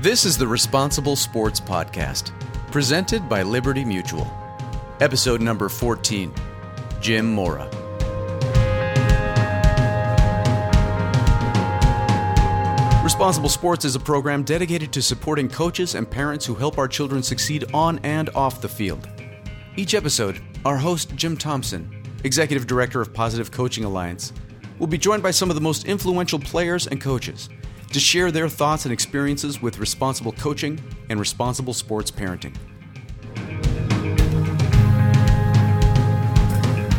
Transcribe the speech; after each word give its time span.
This 0.00 0.24
is 0.24 0.38
the 0.38 0.46
Responsible 0.46 1.16
Sports 1.16 1.58
Podcast, 1.58 2.30
presented 2.70 3.28
by 3.28 3.42
Liberty 3.42 3.84
Mutual. 3.84 4.32
Episode 5.00 5.40
number 5.40 5.68
14 5.68 6.32
Jim 7.00 7.28
Mora. 7.28 7.64
Responsible 13.02 13.48
Sports 13.48 13.84
is 13.84 13.96
a 13.96 14.00
program 14.00 14.44
dedicated 14.44 14.92
to 14.92 15.02
supporting 15.02 15.48
coaches 15.48 15.96
and 15.96 16.08
parents 16.08 16.46
who 16.46 16.54
help 16.54 16.78
our 16.78 16.86
children 16.86 17.20
succeed 17.20 17.64
on 17.74 17.98
and 18.04 18.30
off 18.36 18.60
the 18.60 18.68
field. 18.68 19.08
Each 19.74 19.94
episode, 19.94 20.40
our 20.64 20.76
host, 20.76 21.16
Jim 21.16 21.36
Thompson, 21.36 21.90
Executive 22.22 22.68
Director 22.68 23.00
of 23.00 23.12
Positive 23.12 23.50
Coaching 23.50 23.82
Alliance, 23.82 24.32
will 24.78 24.86
be 24.86 24.96
joined 24.96 25.24
by 25.24 25.32
some 25.32 25.50
of 25.50 25.56
the 25.56 25.60
most 25.60 25.86
influential 25.86 26.38
players 26.38 26.86
and 26.86 27.00
coaches 27.00 27.48
to 27.92 28.00
share 28.00 28.30
their 28.30 28.48
thoughts 28.48 28.84
and 28.84 28.92
experiences 28.92 29.62
with 29.62 29.78
responsible 29.78 30.32
coaching 30.32 30.80
and 31.08 31.18
responsible 31.18 31.74
sports 31.74 32.10
parenting. 32.10 32.54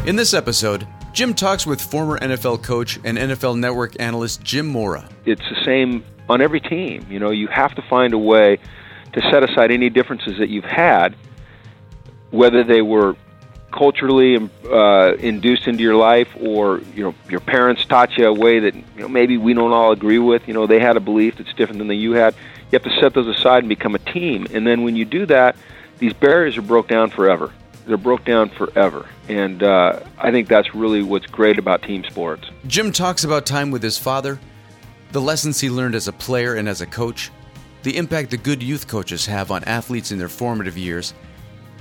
In 0.08 0.16
this 0.16 0.34
episode, 0.34 0.88
Jim 1.14 1.34
talks 1.34 1.68
with 1.68 1.82
former 1.82 2.18
NFL 2.20 2.64
coach 2.64 3.00
and 3.04 3.18
NFL 3.18 3.60
Network 3.60 4.00
analyst 4.00 4.42
Jim 4.44 4.68
Mora. 4.68 5.08
It's 5.26 5.42
the 5.42 5.64
same 5.66 6.04
on 6.30 6.42
every 6.42 6.62
team. 6.62 7.06
You 7.10 7.20
know, 7.20 7.32
you 7.32 7.48
have 7.48 7.76
to 7.76 7.84
find 7.90 8.14
a 8.14 8.18
way 8.18 8.58
to 9.14 9.22
set 9.32 9.44
aside 9.44 9.72
any 9.72 9.90
differences 9.90 10.38
that 10.40 10.50
you've 10.50 10.64
had, 10.64 11.16
whether 12.32 12.64
they 12.64 12.82
were 12.82 13.16
culturally 13.72 14.50
uh, 14.70 15.14
induced 15.20 15.68
into 15.68 15.84
your 15.84 15.96
life, 15.96 16.30
or 16.40 16.82
you 16.96 17.04
know 17.04 17.16
your 17.30 17.40
parents 17.40 17.86
taught 17.86 18.18
you 18.18 18.26
a 18.26 18.34
way 18.34 18.60
that 18.60 18.76
you 18.76 18.84
know 18.98 19.08
maybe 19.08 19.38
we 19.38 19.54
don't 19.54 19.72
all 19.72 19.92
agree 19.92 20.20
with. 20.20 20.48
You 20.48 20.54
know 20.54 20.68
they 20.68 20.80
had 20.80 20.98
a 20.98 21.00
belief 21.00 21.38
that's 21.38 21.54
different 21.54 21.80
than 21.80 21.88
the 21.88 21.96
you 21.96 22.14
had. 22.14 22.36
You 22.72 22.80
have 22.80 22.84
to 22.84 23.00
set 23.00 23.14
those 23.14 23.28
aside 23.28 23.60
and 23.60 23.70
become 23.70 23.96
a 23.96 24.00
team. 24.00 24.48
And 24.54 24.66
then 24.66 24.84
when 24.84 24.96
you 24.96 25.06
do 25.06 25.26
that, 25.28 25.56
these 25.98 26.14
barriers 26.14 26.58
are 26.58 26.62
broke 26.62 26.88
down 26.88 27.10
forever. 27.10 27.52
They're 27.86 27.98
broke 27.98 28.24
down 28.24 28.50
forever, 28.50 29.08
and 29.28 29.64
uh, 29.64 30.02
I 30.20 30.32
think 30.32 30.48
that's 30.48 30.76
really 30.76 31.02
what's 31.02 31.26
great 31.26 31.58
about 31.58 31.82
team 31.82 32.04
sports. 32.04 32.48
Jim 32.68 32.92
talks 32.92 33.24
about 33.24 33.48
time 33.48 33.72
with 33.72 33.82
his 33.82 33.98
father, 33.98 34.40
the 35.12 35.22
lessons 35.22 35.60
he 35.60 35.72
learned 35.72 35.96
as 35.96 36.08
a 36.08 36.14
player 36.14 36.54
and 36.54 36.70
as 36.70 36.82
a 36.82 36.86
coach, 36.86 37.32
the 37.82 37.98
impact 37.98 38.30
the 38.30 38.38
good 38.38 38.62
youth 38.62 38.88
coaches 38.88 39.26
have 39.26 39.50
on 39.50 39.64
athletes 39.64 40.12
in 40.12 40.20
their 40.20 40.30
formative 40.30 40.78
years 40.78 41.16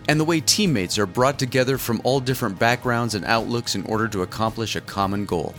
and 0.09 0.19
the 0.19 0.25
way 0.25 0.41
teammates 0.41 0.99
are 0.99 1.07
brought 1.07 1.39
together 1.39 1.77
from 1.77 2.01
all 2.03 2.19
different 2.19 2.59
backgrounds 2.59 3.15
and 3.15 3.25
outlooks 3.27 3.75
in 3.75 3.85
order 3.85 4.09
to 4.09 4.23
accomplish 4.23 4.75
a 4.75 4.81
common 4.81 5.27
goal. 5.27 5.55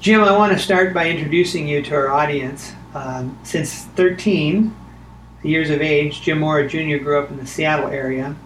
Jim, 0.00 0.20
I 0.20 0.36
want 0.36 0.52
to 0.52 0.58
start 0.58 0.92
by 0.92 1.08
introducing 1.08 1.66
you 1.68 1.80
to 1.82 1.94
our 1.94 2.08
audience. 2.08 2.72
Um, 2.92 3.38
since 3.44 3.84
13 3.96 4.74
years 5.44 5.70
of 5.70 5.80
age, 5.80 6.20
Jim 6.22 6.40
Mora 6.40 6.68
Jr. 6.68 7.02
grew 7.02 7.18
up 7.18 7.30
in 7.30 7.36
the 7.36 7.46
Seattle 7.46 7.88
area. 7.88 8.36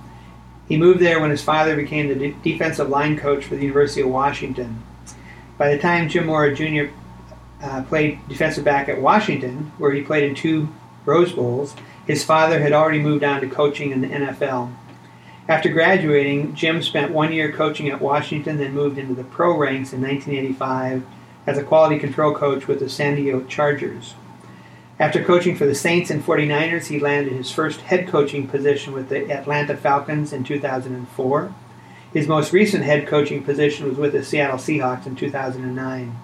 He 0.69 0.77
moved 0.77 1.01
there 1.01 1.19
when 1.21 1.31
his 1.31 1.43
father 1.43 1.75
became 1.75 2.09
the 2.09 2.15
de- 2.15 2.37
defensive 2.43 2.91
line 2.91 3.19
coach 3.19 3.45
for 3.45 3.57
the 3.57 3.63
University 3.63 4.03
of 4.03 4.09
Washington. 4.09 4.83
By 5.57 5.75
the 5.75 5.79
time 5.79 6.09
Jim 6.09 6.27
Mora 6.27 6.55
Jr. 6.55 6.93
Uh, 7.63 7.83
played 7.83 8.21
defensive 8.29 8.65
back 8.65 8.89
at 8.89 9.01
Washington, 9.01 9.73
where 9.79 9.91
he 9.91 10.03
played 10.03 10.25
in 10.25 10.35
two 10.35 10.69
Rose 11.05 11.33
Bowls, 11.33 11.75
his 12.09 12.25
father 12.25 12.59
had 12.59 12.73
already 12.73 12.99
moved 12.99 13.23
on 13.23 13.43
to 13.43 13.47
coaching 13.47 13.93
in 13.93 14.01
the 14.01 14.09
NFL. 14.09 14.75
After 15.47 15.69
graduating, 15.69 16.55
Jim 16.55 16.83
spent 16.83 17.13
one 17.13 17.35
year 17.35 17.53
coaching 17.53 17.91
at 17.91 18.01
Washington, 18.01 18.57
then 18.57 18.73
moved 18.73 18.97
into 18.97 19.15
the 19.15 19.25
pro 19.25 19.57
ranks 19.57 19.93
in 19.93 20.01
1985 20.01 21.05
as 21.47 21.59
a 21.59 21.63
quality 21.63 21.99
control 21.99 22.35
coach 22.35 22.67
with 22.67 22.81
the 22.81 22.89
San 22.89 23.17
Diego 23.17 23.45
Chargers. 23.45 24.15
After 24.99 25.23
coaching 25.23 25.55
for 25.55 25.67
the 25.67 25.75
Saints 25.75 26.11
and 26.11 26.25
49ers, 26.25 26.87
he 26.87 26.99
landed 26.99 27.35
his 27.35 27.51
first 27.51 27.83
head 27.83 28.09
coaching 28.09 28.49
position 28.49 28.95
with 28.95 29.11
the 29.11 29.31
Atlanta 29.31 29.77
Falcons 29.77 30.33
in 30.33 30.45
2004. 30.45 31.55
His 32.15 32.27
most 32.27 32.55
recent 32.55 32.85
head 32.85 33.07
coaching 33.07 33.45
position 33.45 33.87
was 33.87 33.99
with 33.99 34.13
the 34.13 34.25
Seattle 34.25 34.57
Seahawks 34.57 35.07
in 35.07 35.15
2009. 35.15 36.19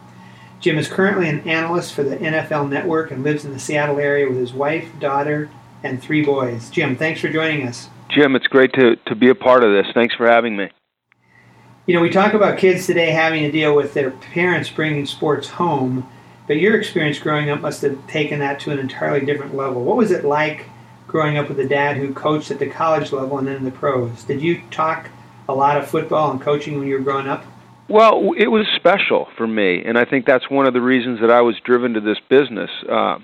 Jim 0.61 0.79
is 0.79 0.89
currently 0.89 1.29
an 1.29 1.47
analyst 1.47 1.93
for 1.93 2.03
the 2.03 2.17
NFL 2.17 2.71
Network 2.71 3.11
and 3.11 3.23
lives 3.23 3.45
in 3.45 3.53
the 3.53 3.59
Seattle 3.59 3.99
area 3.99 4.27
with 4.27 4.39
his 4.39 4.55
wife, 4.55 4.89
daughter, 4.99 5.51
and 5.85 6.03
three 6.03 6.25
boys. 6.25 6.71
Jim, 6.71 6.97
thanks 6.97 7.21
for 7.21 7.29
joining 7.29 7.69
us. 7.69 7.89
Jim, 8.09 8.35
it's 8.35 8.47
great 8.47 8.73
to, 8.73 8.97
to 9.07 9.15
be 9.15 9.29
a 9.29 9.35
part 9.35 9.63
of 9.63 9.73
this. 9.73 9.87
Thanks 9.95 10.15
for 10.15 10.27
having 10.27 10.57
me. 10.57 10.71
You 11.87 11.95
know, 11.95 12.01
we 12.01 12.11
talk 12.11 12.33
about 12.33 12.59
kids 12.59 12.87
today 12.87 13.11
having 13.11 13.43
to 13.43 13.53
deal 13.53 13.77
with 13.77 13.93
their 13.93 14.11
parents 14.11 14.71
bringing 14.71 15.05
sports 15.05 15.49
home, 15.49 16.09
but 16.47 16.57
your 16.57 16.79
experience 16.79 17.19
growing 17.19 17.51
up 17.51 17.61
must 17.61 17.83
have 17.83 18.07
taken 18.07 18.39
that 18.41 18.59
to 18.61 18.71
an 18.71 18.79
entirely 18.79 19.25
different 19.25 19.55
level. 19.55 19.85
What 19.85 19.99
was 19.99 20.11
it 20.11 20.25
like 20.25 20.67
growing 21.07 21.37
up 21.37 21.49
with 21.49 21.61
a 21.61 21.69
dad 21.69 21.99
who 21.99 22.15
coached 22.15 22.51
at 22.51 22.59
the 22.59 22.69
college 22.69 23.13
level 23.13 23.39
and 23.39 23.47
then 23.47 23.57
in 23.57 23.65
the 23.65 23.71
pros? 23.71 24.25
Did 24.25 24.41
you 24.41 24.63
talk 24.71 25.11
a 25.49 25.55
lot 25.55 25.77
of 25.77 25.87
football 25.87 26.31
and 26.31 26.41
coaching 26.41 26.79
when 26.79 26.89
you 26.89 26.95
were 26.95 27.05
growing 27.05 27.29
up? 27.29 27.45
Well, 27.89 28.33
it 28.39 28.47
was 28.47 28.67
special 28.77 29.29
for 29.37 29.47
me, 29.47 29.83
and 29.85 29.99
I 29.99 30.07
think 30.07 30.25
that's 30.25 30.49
one 30.49 30.67
of 30.67 30.73
the 30.73 30.81
reasons 30.81 31.21
that 31.21 31.31
I 31.31 31.43
was 31.43 31.57
driven 31.67 31.93
to 31.93 32.01
this 32.01 32.19
business. 32.31 32.71
Uh, 32.91 33.19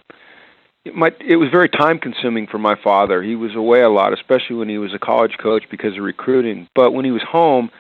it, 0.85 1.17
it 1.21 1.37
was 1.37 1.49
very 1.51 1.69
time 1.69 1.99
consuming 1.99 2.47
for 2.47 2.59
my 2.59 2.75
father. 2.83 3.23
He 3.23 3.37
was 3.37 3.55
away 3.55 3.83
a 3.83 3.91
lot, 3.91 4.13
especially 4.13 4.57
when 4.57 4.69
he 4.69 4.79
was 4.79 4.95
a 4.95 4.99
college 4.99 5.37
coach 5.39 5.65
because 5.71 5.97
of 5.97 6.03
recruiting. 6.03 6.69
But 6.75 6.93
when 6.93 7.05
he 7.05 7.11
was 7.11 7.23
home, 7.23 7.71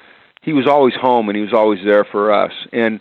he 0.42 0.52
was 0.52 0.66
always 0.66 0.94
home 0.94 1.28
and 1.28 1.36
he 1.36 1.42
was 1.42 1.52
always 1.52 1.80
there 1.84 2.04
for 2.04 2.32
us. 2.32 2.52
And 2.72 3.00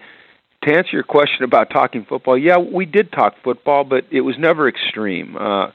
to 0.64 0.74
answer 0.74 0.92
your 0.94 1.04
question 1.04 1.44
about 1.44 1.70
talking 1.70 2.06
football, 2.08 2.38
yeah, 2.38 2.58
we 2.58 2.86
did 2.86 3.12
talk 3.12 3.36
football, 3.44 3.84
but 3.84 4.06
it 4.12 4.22
was 4.22 4.36
never 4.38 4.68
extreme. 4.68 5.38
Uh, 5.38 5.72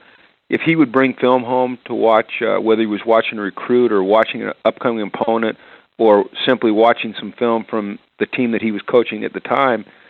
if 0.51 0.61
he 0.61 0.77
would 0.77 0.93
bring 0.93 1.15
film 1.15 1.43
home 1.43 1.79
to 1.87 1.95
watch, 1.95 2.43
uh, 2.43 2.61
whether 2.61 2.83
he 2.83 2.87
was 2.87 3.01
watching 3.07 3.39
a 3.39 3.43
recruit 3.43 3.93
or 3.93 4.03
watching 4.03 4.43
an 4.43 4.53
upcoming 4.65 5.11
opponent 5.15 5.57
or 5.97 6.25
simply 6.47 6.71
watching 6.71 7.15
some 7.19 7.33
film 7.39 7.65
from 7.69 7.99
the 8.19 8.27
team 8.27 8.53
that 8.53 8.61
he 8.61 8.73
was 8.73 8.83
coaching 8.83 9.25
at 9.25 9.33
the 9.33 9.41
time, 9.41 9.85
uh, 9.87 10.04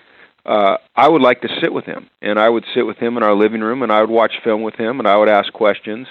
I 0.47 1.09
would 1.09 1.23
like 1.23 1.41
to 1.43 1.49
sit 1.61 1.73
with 1.73 1.85
him, 1.85 2.09
and 2.21 2.39
I 2.39 2.49
would 2.49 2.65
sit 2.75 2.87
with 2.87 2.99
him 2.99 3.17
in 3.17 3.23
our 3.23 3.35
living 3.35 3.61
room, 3.61 3.83
and 3.83 3.91
I 3.91 4.01
would 4.01 4.11
watch 4.11 4.35
film 4.43 4.63
with 4.63 4.75
him, 4.75 4.99
and 4.99 5.09
I 5.09 5.17
would 5.17 5.29
ask 5.29 5.53
questions. 5.53 6.07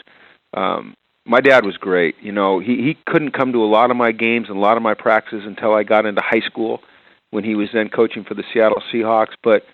Um, 0.56 0.96
my 1.26 1.40
dad 1.40 1.66
was 1.66 1.78
great. 1.78 2.16
You 2.22 2.32
know, 2.32 2.60
he 2.60 2.78
he 2.78 2.98
couldn't 3.06 3.32
come 3.32 3.54
to 3.54 3.64
a 3.64 3.66
lot 3.66 3.92
of 3.92 3.98
my 3.98 4.12
games 4.12 4.50
and 4.50 4.58
a 4.58 4.62
lot 4.62 4.78
of 4.78 4.84
my 4.84 4.94
practices 4.94 5.46
until 5.46 5.74
I 5.74 5.84
got 5.84 6.06
into 6.06 6.22
high 6.22 6.42
school, 6.42 6.82
when 7.32 7.44
he 7.44 7.56
was 7.56 7.70
then 7.74 7.90
coaching 7.90 8.24
for 8.24 8.34
the 8.34 8.44
Seattle 8.54 8.82
Seahawks. 8.92 9.34
But 9.42 9.66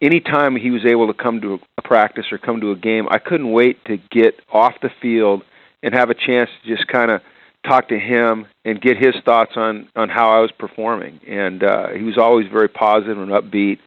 anytime 0.00 0.56
he 0.56 0.70
was 0.70 0.86
able 0.86 1.06
to 1.06 1.14
come 1.14 1.40
to 1.42 1.60
a 1.76 1.82
practice 1.82 2.26
or 2.32 2.38
come 2.38 2.60
to 2.60 2.70
a 2.70 2.76
game, 2.76 3.06
I 3.10 3.18
couldn't 3.18 3.52
wait 3.52 3.84
to 3.86 3.98
get 4.10 4.40
off 4.52 4.74
the 4.80 4.90
field 5.02 5.42
and 5.82 5.94
have 5.94 6.10
a 6.10 6.14
chance 6.14 6.50
to 6.62 6.76
just 6.76 6.88
kind 6.88 7.10
of 7.10 7.20
talk 7.66 7.88
to 7.88 7.98
him 7.98 8.46
and 8.64 8.80
get 8.80 8.96
his 8.96 9.14
thoughts 9.24 9.52
on 9.56 9.88
on 9.94 10.08
how 10.08 10.30
I 10.30 10.40
was 10.40 10.52
performing. 10.52 11.20
And 11.28 11.62
uh, 11.62 11.88
he 11.90 12.02
was 12.02 12.16
always 12.16 12.46
very 12.50 12.68
positive 12.68 13.18
and 13.18 13.30
upbeat 13.30 13.78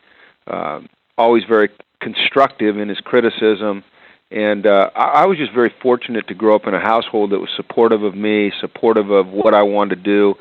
um, 0.47 0.89
always 1.17 1.43
very 1.43 1.69
constructive 1.99 2.77
in 2.77 2.89
his 2.89 2.99
criticism. 2.99 3.83
And 4.31 4.65
uh, 4.65 4.89
I, 4.95 5.23
I 5.23 5.25
was 5.25 5.37
just 5.37 5.53
very 5.53 5.73
fortunate 5.81 6.27
to 6.27 6.33
grow 6.33 6.55
up 6.55 6.65
in 6.67 6.73
a 6.73 6.79
household 6.79 7.31
that 7.31 7.39
was 7.39 7.49
supportive 7.55 8.03
of 8.03 8.15
me, 8.15 8.51
supportive 8.59 9.09
of 9.11 9.27
what 9.27 9.53
I 9.53 9.63
wanted 9.63 9.95
to 9.95 10.01
do, 10.01 10.35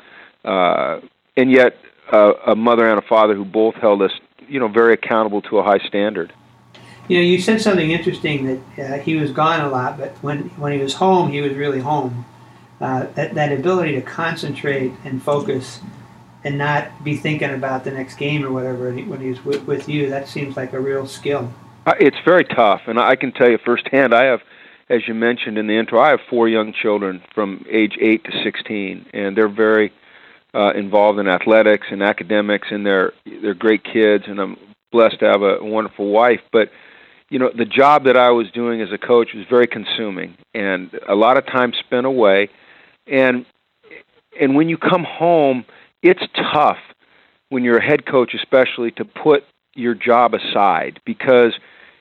uh, 0.45 1.01
and 1.35 1.51
yet 1.51 1.77
uh, 2.11 2.33
a 2.47 2.55
mother 2.55 2.89
and 2.89 2.97
a 2.97 3.07
father 3.07 3.35
who 3.35 3.45
both 3.45 3.75
held 3.75 4.01
us, 4.01 4.11
you 4.47 4.59
know, 4.59 4.67
very 4.67 4.93
accountable 4.93 5.41
to 5.43 5.59
a 5.59 5.63
high 5.63 5.79
standard. 5.87 6.33
You 7.07 7.17
know, 7.17 7.23
you 7.23 7.41
said 7.41 7.61
something 7.61 7.91
interesting 7.91 8.45
that 8.45 8.79
uh, 8.79 8.99
he 8.99 9.15
was 9.15 9.31
gone 9.31 9.59
a 9.59 9.69
lot, 9.69 9.97
but 9.97 10.11
when 10.23 10.43
when 10.51 10.71
he 10.71 10.79
was 10.79 10.93
home, 10.93 11.31
he 11.31 11.41
was 11.41 11.53
really 11.53 11.79
home. 11.79 12.25
Uh, 12.79 13.07
that 13.15 13.33
that 13.35 13.51
ability 13.51 13.93
to 13.93 14.01
concentrate 14.01 14.93
and 15.03 15.21
focus 15.21 15.81
and 16.43 16.57
not 16.57 17.03
be 17.03 17.15
thinking 17.15 17.51
about 17.51 17.83
the 17.83 17.91
next 17.91 18.15
game 18.15 18.43
or 18.43 18.51
whatever 18.51 18.91
when 18.91 19.21
he's 19.21 19.43
with, 19.45 19.65
with 19.65 19.87
you. 19.87 20.09
That 20.09 20.27
seems 20.27 20.57
like 20.57 20.73
a 20.73 20.79
real 20.79 21.05
skill. 21.05 21.51
Uh, 21.85 21.93
it's 21.99 22.17
very 22.25 22.45
tough, 22.45 22.81
and 22.87 22.99
I 22.99 23.15
can 23.15 23.31
tell 23.31 23.49
you 23.49 23.57
firsthand. 23.63 24.13
I 24.13 24.25
have, 24.25 24.41
as 24.89 25.07
you 25.07 25.13
mentioned 25.13 25.57
in 25.57 25.67
the 25.67 25.77
intro, 25.77 25.99
I 25.99 26.09
have 26.09 26.19
four 26.29 26.47
young 26.47 26.73
children 26.73 27.23
from 27.33 27.65
age 27.69 27.97
eight 27.99 28.23
to 28.25 28.31
sixteen, 28.43 29.05
and 29.13 29.35
they're 29.35 29.47
very 29.47 29.91
uh, 30.53 30.73
involved 30.73 31.19
in 31.19 31.27
athletics 31.27 31.87
and 31.89 32.03
academics, 32.03 32.67
and 32.71 32.85
they're 32.85 33.13
they're 33.41 33.53
great 33.53 33.83
kids, 33.83 34.25
and 34.27 34.39
I'm 34.39 34.57
blessed 34.91 35.19
to 35.19 35.25
have 35.25 35.41
a 35.41 35.63
wonderful 35.63 36.11
wife. 36.11 36.41
But 36.51 36.69
you 37.29 37.39
know, 37.39 37.49
the 37.55 37.65
job 37.65 38.03
that 38.03 38.17
I 38.17 38.29
was 38.29 38.51
doing 38.51 38.81
as 38.81 38.91
a 38.91 38.97
coach 38.97 39.29
was 39.33 39.45
very 39.49 39.67
consuming, 39.67 40.37
and 40.53 40.91
a 41.07 41.15
lot 41.15 41.37
of 41.37 41.45
time 41.45 41.73
spent 41.73 42.05
away, 42.05 42.49
and 43.07 43.45
and 44.39 44.55
when 44.55 44.69
you 44.69 44.77
come 44.77 45.03
home 45.03 45.65
it's 46.01 46.23
tough 46.53 46.79
when 47.49 47.63
you're 47.63 47.77
a 47.77 47.85
head 47.85 48.05
coach, 48.05 48.33
especially 48.33 48.91
to 48.91 49.05
put 49.05 49.43
your 49.75 49.93
job 49.93 50.33
aside 50.33 50.99
because 51.05 51.53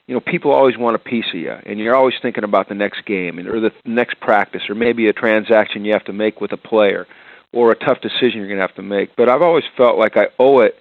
you 0.07 0.15
know 0.15 0.21
people 0.21 0.53
always 0.53 0.77
want 0.77 0.97
a 0.97 0.99
piece 0.99 1.27
of 1.33 1.41
you, 1.41 1.55
and 1.67 1.79
you're 1.79 1.95
always 1.95 2.15
thinking 2.21 2.45
about 2.45 2.69
the 2.69 2.75
next 2.75 3.05
game 3.05 3.39
and 3.39 3.49
or 3.49 3.61
the 3.61 3.73
next 3.85 4.21
practice, 4.21 4.63
or 4.69 4.75
maybe 4.75 5.07
a 5.09 5.13
transaction 5.13 5.85
you 5.85 5.93
have 5.93 6.05
to 6.05 6.13
make 6.13 6.41
with 6.41 6.53
a 6.53 6.57
player, 6.57 7.07
or 7.53 7.71
a 7.71 7.77
tough 7.77 8.01
decision 8.01 8.39
you're 8.39 8.49
going 8.49 8.59
to 8.59 8.67
have 8.67 8.75
to 8.75 8.83
make. 8.83 9.15
But 9.17 9.29
I've 9.29 9.43
always 9.43 9.65
felt 9.77 9.99
like 9.99 10.17
I 10.17 10.29
owe 10.39 10.61
it 10.61 10.77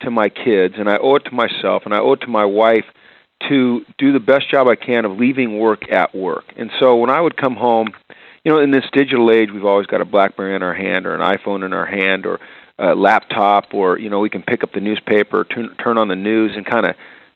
to 0.00 0.10
my 0.10 0.28
kids, 0.28 0.74
and 0.78 0.90
I 0.90 0.98
owe 0.98 1.16
it 1.16 1.24
to 1.26 1.34
myself, 1.34 1.84
and 1.84 1.94
I 1.94 1.98
owe 2.00 2.12
it 2.12 2.20
to 2.22 2.26
my 2.26 2.44
wife 2.44 2.84
to 3.48 3.84
do 3.98 4.12
the 4.12 4.20
best 4.20 4.50
job 4.50 4.66
I 4.66 4.76
can 4.76 5.04
of 5.04 5.18
leaving 5.18 5.58
work 5.58 5.90
at 5.90 6.14
work. 6.14 6.44
And 6.56 6.70
so 6.80 6.96
when 6.96 7.10
I 7.10 7.20
would 7.20 7.36
come 7.36 7.54
home, 7.54 7.88
you 8.46 8.52
know, 8.52 8.60
in 8.60 8.70
this 8.70 8.84
digital 8.92 9.32
age, 9.32 9.50
we've 9.52 9.64
always 9.64 9.88
got 9.88 10.00
a 10.00 10.04
BlackBerry 10.04 10.54
in 10.54 10.62
our 10.62 10.72
hand 10.72 11.04
or 11.04 11.16
an 11.16 11.20
iPhone 11.20 11.66
in 11.66 11.72
our 11.72 11.84
hand 11.84 12.26
or 12.26 12.38
a 12.78 12.94
laptop, 12.94 13.74
or 13.74 13.98
you 13.98 14.08
know, 14.08 14.20
we 14.20 14.30
can 14.30 14.42
pick 14.42 14.62
up 14.62 14.72
the 14.72 14.78
newspaper, 14.78 15.42
turn, 15.42 15.74
turn 15.82 15.98
on 15.98 16.06
the 16.06 16.14
news, 16.14 16.52
and 16.54 16.64
kind 16.64 16.86
of 16.86 16.94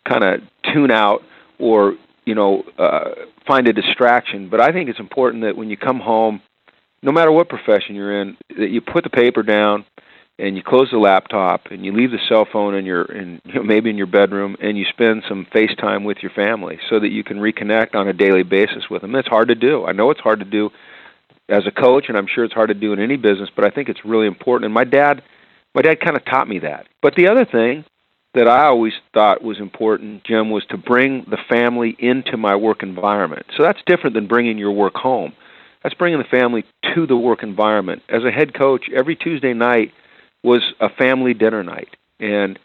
kind 0.08 0.22
of 0.22 0.40
tune 0.72 0.92
out 0.92 1.22
or 1.58 1.96
you 2.24 2.36
know 2.36 2.62
uh, 2.78 3.10
find 3.44 3.66
a 3.66 3.72
distraction. 3.72 4.48
But 4.48 4.60
I 4.60 4.70
think 4.70 4.88
it's 4.88 5.00
important 5.00 5.42
that 5.42 5.56
when 5.56 5.68
you 5.68 5.76
come 5.76 5.98
home, 5.98 6.42
no 7.02 7.10
matter 7.10 7.32
what 7.32 7.48
profession 7.48 7.96
you're 7.96 8.22
in, 8.22 8.36
that 8.56 8.70
you 8.70 8.80
put 8.80 9.02
the 9.02 9.10
paper 9.10 9.42
down 9.42 9.86
and 10.38 10.56
you 10.56 10.62
close 10.62 10.90
the 10.92 10.98
laptop 10.98 11.72
and 11.72 11.84
you 11.84 11.92
leave 11.92 12.12
the 12.12 12.20
cell 12.28 12.46
phone 12.52 12.76
in 12.76 12.86
your 12.86 13.02
in 13.02 13.40
you 13.46 13.54
know, 13.54 13.62
maybe 13.64 13.90
in 13.90 13.96
your 13.96 14.06
bedroom 14.06 14.56
and 14.60 14.78
you 14.78 14.84
spend 14.88 15.24
some 15.28 15.44
FaceTime 15.52 16.04
with 16.04 16.18
your 16.22 16.30
family 16.30 16.78
so 16.88 17.00
that 17.00 17.10
you 17.10 17.24
can 17.24 17.38
reconnect 17.38 17.96
on 17.96 18.06
a 18.06 18.12
daily 18.12 18.44
basis 18.44 18.88
with 18.88 19.02
them. 19.02 19.16
It's 19.16 19.26
hard 19.26 19.48
to 19.48 19.56
do. 19.56 19.86
I 19.86 19.90
know 19.90 20.12
it's 20.12 20.20
hard 20.20 20.38
to 20.38 20.44
do 20.44 20.70
as 21.50 21.66
a 21.66 21.70
coach 21.70 22.06
and 22.08 22.16
I'm 22.16 22.26
sure 22.26 22.44
it's 22.44 22.54
hard 22.54 22.68
to 22.68 22.74
do 22.74 22.92
in 22.92 23.00
any 23.00 23.16
business, 23.16 23.50
but 23.54 23.64
I 23.64 23.70
think 23.70 23.88
it's 23.88 24.04
really 24.04 24.26
important 24.26 24.66
and 24.66 24.74
my 24.74 24.84
dad 24.84 25.22
my 25.74 25.82
dad 25.82 26.00
kind 26.00 26.16
of 26.16 26.24
taught 26.24 26.48
me 26.48 26.58
that. 26.60 26.86
But 27.00 27.14
the 27.14 27.28
other 27.28 27.44
thing 27.44 27.84
that 28.34 28.48
I 28.48 28.66
always 28.66 28.92
thought 29.12 29.42
was 29.42 29.58
important, 29.58 30.24
Jim, 30.24 30.50
was 30.50 30.64
to 30.66 30.76
bring 30.76 31.26
the 31.28 31.38
family 31.48 31.96
into 31.98 32.36
my 32.36 32.56
work 32.56 32.82
environment. 32.82 33.46
So 33.56 33.62
that's 33.62 33.80
different 33.86 34.14
than 34.14 34.26
bringing 34.26 34.58
your 34.58 34.72
work 34.72 34.94
home. 34.94 35.32
That's 35.82 35.94
bringing 35.94 36.18
the 36.18 36.24
family 36.24 36.64
to 36.94 37.06
the 37.06 37.16
work 37.16 37.42
environment. 37.42 38.02
As 38.08 38.24
a 38.24 38.30
head 38.30 38.54
coach, 38.54 38.86
every 38.94 39.16
Tuesday 39.16 39.54
night 39.54 39.92
was 40.42 40.62
a 40.80 40.88
family 40.88 41.34
dinner 41.34 41.62
night, 41.62 41.96
and 42.18 42.58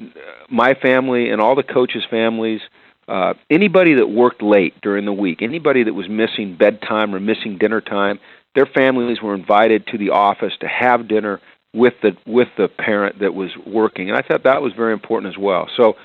uh, 0.00 0.04
my 0.50 0.74
family 0.74 1.30
and 1.30 1.40
all 1.40 1.54
the 1.54 1.62
coaches' 1.62 2.04
families, 2.10 2.60
uh, 3.08 3.34
anybody 3.50 3.94
that 3.94 4.08
worked 4.08 4.42
late 4.42 4.74
during 4.80 5.04
the 5.04 5.12
week, 5.12 5.42
anybody 5.42 5.84
that 5.84 5.94
was 5.94 6.08
missing 6.08 6.56
bedtime 6.56 7.14
or 7.14 7.20
missing 7.20 7.56
dinner 7.58 7.80
time, 7.80 8.18
their 8.54 8.66
families 8.66 9.22
were 9.22 9.34
invited 9.34 9.86
to 9.88 9.98
the 9.98 10.10
office 10.10 10.52
to 10.60 10.68
have 10.68 11.08
dinner 11.08 11.40
with 11.72 11.94
the 12.02 12.16
with 12.26 12.48
the 12.56 12.68
parent 12.68 13.18
that 13.20 13.34
was 13.34 13.50
working, 13.66 14.08
and 14.08 14.18
I 14.18 14.22
thought 14.22 14.44
that 14.44 14.62
was 14.62 14.72
very 14.72 14.92
important 14.92 15.32
as 15.32 15.38
well. 15.38 15.68
So, 15.76 15.96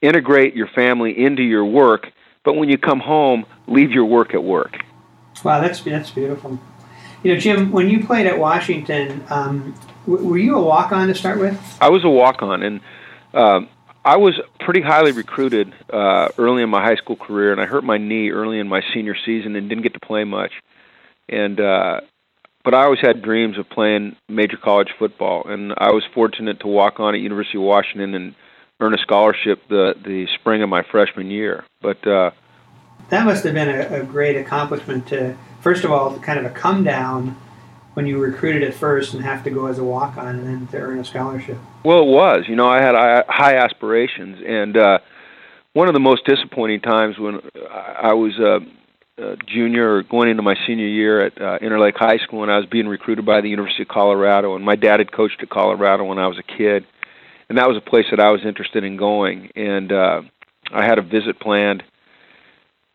integrate 0.00 0.54
your 0.54 0.66
family 0.66 1.16
into 1.16 1.42
your 1.42 1.64
work, 1.64 2.10
but 2.44 2.54
when 2.54 2.68
you 2.68 2.76
come 2.76 2.98
home, 2.98 3.46
leave 3.68 3.92
your 3.92 4.04
work 4.04 4.34
at 4.34 4.42
work. 4.42 4.78
Wow, 5.44 5.60
that's 5.60 5.80
that's 5.80 6.10
beautiful. 6.10 6.58
You 7.22 7.34
know, 7.34 7.40
Jim, 7.40 7.70
when 7.70 7.88
you 7.88 8.04
played 8.04 8.26
at 8.26 8.38
Washington, 8.38 9.24
um, 9.30 9.74
w- 10.06 10.28
were 10.28 10.38
you 10.38 10.56
a 10.56 10.62
walk 10.62 10.90
on 10.90 11.06
to 11.06 11.14
start 11.14 11.38
with? 11.38 11.56
I 11.80 11.88
was 11.88 12.02
a 12.04 12.10
walk 12.10 12.42
on, 12.42 12.64
and 12.64 12.80
um, 13.32 13.68
I 14.04 14.16
was 14.16 14.38
pretty 14.58 14.80
highly 14.80 15.12
recruited 15.12 15.72
uh, 15.92 16.28
early 16.36 16.62
in 16.62 16.70
my 16.70 16.82
high 16.82 16.96
school 16.96 17.16
career, 17.16 17.52
and 17.52 17.60
I 17.60 17.66
hurt 17.66 17.84
my 17.84 17.98
knee 17.98 18.30
early 18.30 18.58
in 18.58 18.68
my 18.68 18.82
senior 18.92 19.14
season 19.24 19.54
and 19.54 19.68
didn't 19.68 19.82
get 19.82 19.94
to 19.94 20.00
play 20.00 20.24
much. 20.24 20.52
And 21.28 21.60
uh, 21.60 22.00
but 22.64 22.74
I 22.74 22.84
always 22.84 23.00
had 23.00 23.22
dreams 23.22 23.58
of 23.58 23.68
playing 23.68 24.16
major 24.28 24.56
college 24.56 24.90
football, 24.98 25.46
and 25.46 25.72
I 25.76 25.90
was 25.90 26.02
fortunate 26.14 26.60
to 26.60 26.68
walk 26.68 27.00
on 27.00 27.14
at 27.14 27.20
University 27.20 27.58
of 27.58 27.64
Washington 27.64 28.14
and 28.14 28.34
earn 28.80 28.94
a 28.94 28.98
scholarship 28.98 29.62
the 29.68 29.94
the 30.04 30.26
spring 30.34 30.62
of 30.62 30.68
my 30.68 30.82
freshman 30.82 31.30
year. 31.30 31.64
But 31.80 32.04
uh, 32.06 32.32
that 33.10 33.24
must 33.24 33.44
have 33.44 33.54
been 33.54 33.68
a, 33.68 34.00
a 34.00 34.04
great 34.04 34.36
accomplishment 34.36 35.06
to, 35.08 35.36
first 35.60 35.84
of 35.84 35.92
all, 35.92 36.18
kind 36.18 36.38
of 36.38 36.44
a 36.44 36.50
come 36.50 36.82
down 36.82 37.36
when 37.94 38.06
you 38.06 38.18
recruited 38.18 38.62
at 38.62 38.74
first 38.74 39.14
and 39.14 39.22
have 39.22 39.44
to 39.44 39.50
go 39.50 39.66
as 39.66 39.78
a 39.78 39.84
walk 39.84 40.16
on 40.16 40.36
and 40.36 40.46
then 40.46 40.66
to 40.68 40.78
earn 40.78 40.98
a 40.98 41.04
scholarship. 41.04 41.58
Well, 41.84 42.02
it 42.02 42.06
was. 42.06 42.44
You 42.48 42.56
know, 42.56 42.68
I 42.68 42.80
had 42.80 42.94
high 43.28 43.56
aspirations, 43.56 44.38
and 44.46 44.76
uh, 44.76 44.98
one 45.72 45.88
of 45.88 45.94
the 45.94 46.00
most 46.00 46.24
disappointing 46.24 46.80
times 46.80 47.18
when 47.18 47.40
I 47.70 48.14
was. 48.14 48.38
Uh, 48.38 48.60
uh, 49.18 49.36
junior 49.46 49.96
or 49.96 50.02
going 50.02 50.30
into 50.30 50.42
my 50.42 50.54
senior 50.66 50.86
year 50.86 51.26
at 51.26 51.36
uh, 51.40 51.58
Interlake 51.58 51.96
High 51.96 52.16
School, 52.18 52.42
and 52.42 52.50
I 52.50 52.56
was 52.56 52.66
being 52.66 52.88
recruited 52.88 53.26
by 53.26 53.42
the 53.42 53.48
University 53.48 53.82
of 53.82 53.88
Colorado. 53.88 54.56
And 54.56 54.64
my 54.64 54.74
dad 54.74 55.00
had 55.00 55.12
coached 55.12 55.42
at 55.42 55.50
Colorado 55.50 56.04
when 56.04 56.18
I 56.18 56.26
was 56.26 56.38
a 56.38 56.42
kid, 56.42 56.86
and 57.48 57.58
that 57.58 57.68
was 57.68 57.76
a 57.76 57.80
place 57.82 58.06
that 58.10 58.20
I 58.20 58.30
was 58.30 58.40
interested 58.44 58.84
in 58.84 58.96
going. 58.96 59.50
And 59.54 59.92
uh, 59.92 60.22
I 60.72 60.84
had 60.84 60.98
a 60.98 61.02
visit 61.02 61.38
planned, 61.40 61.82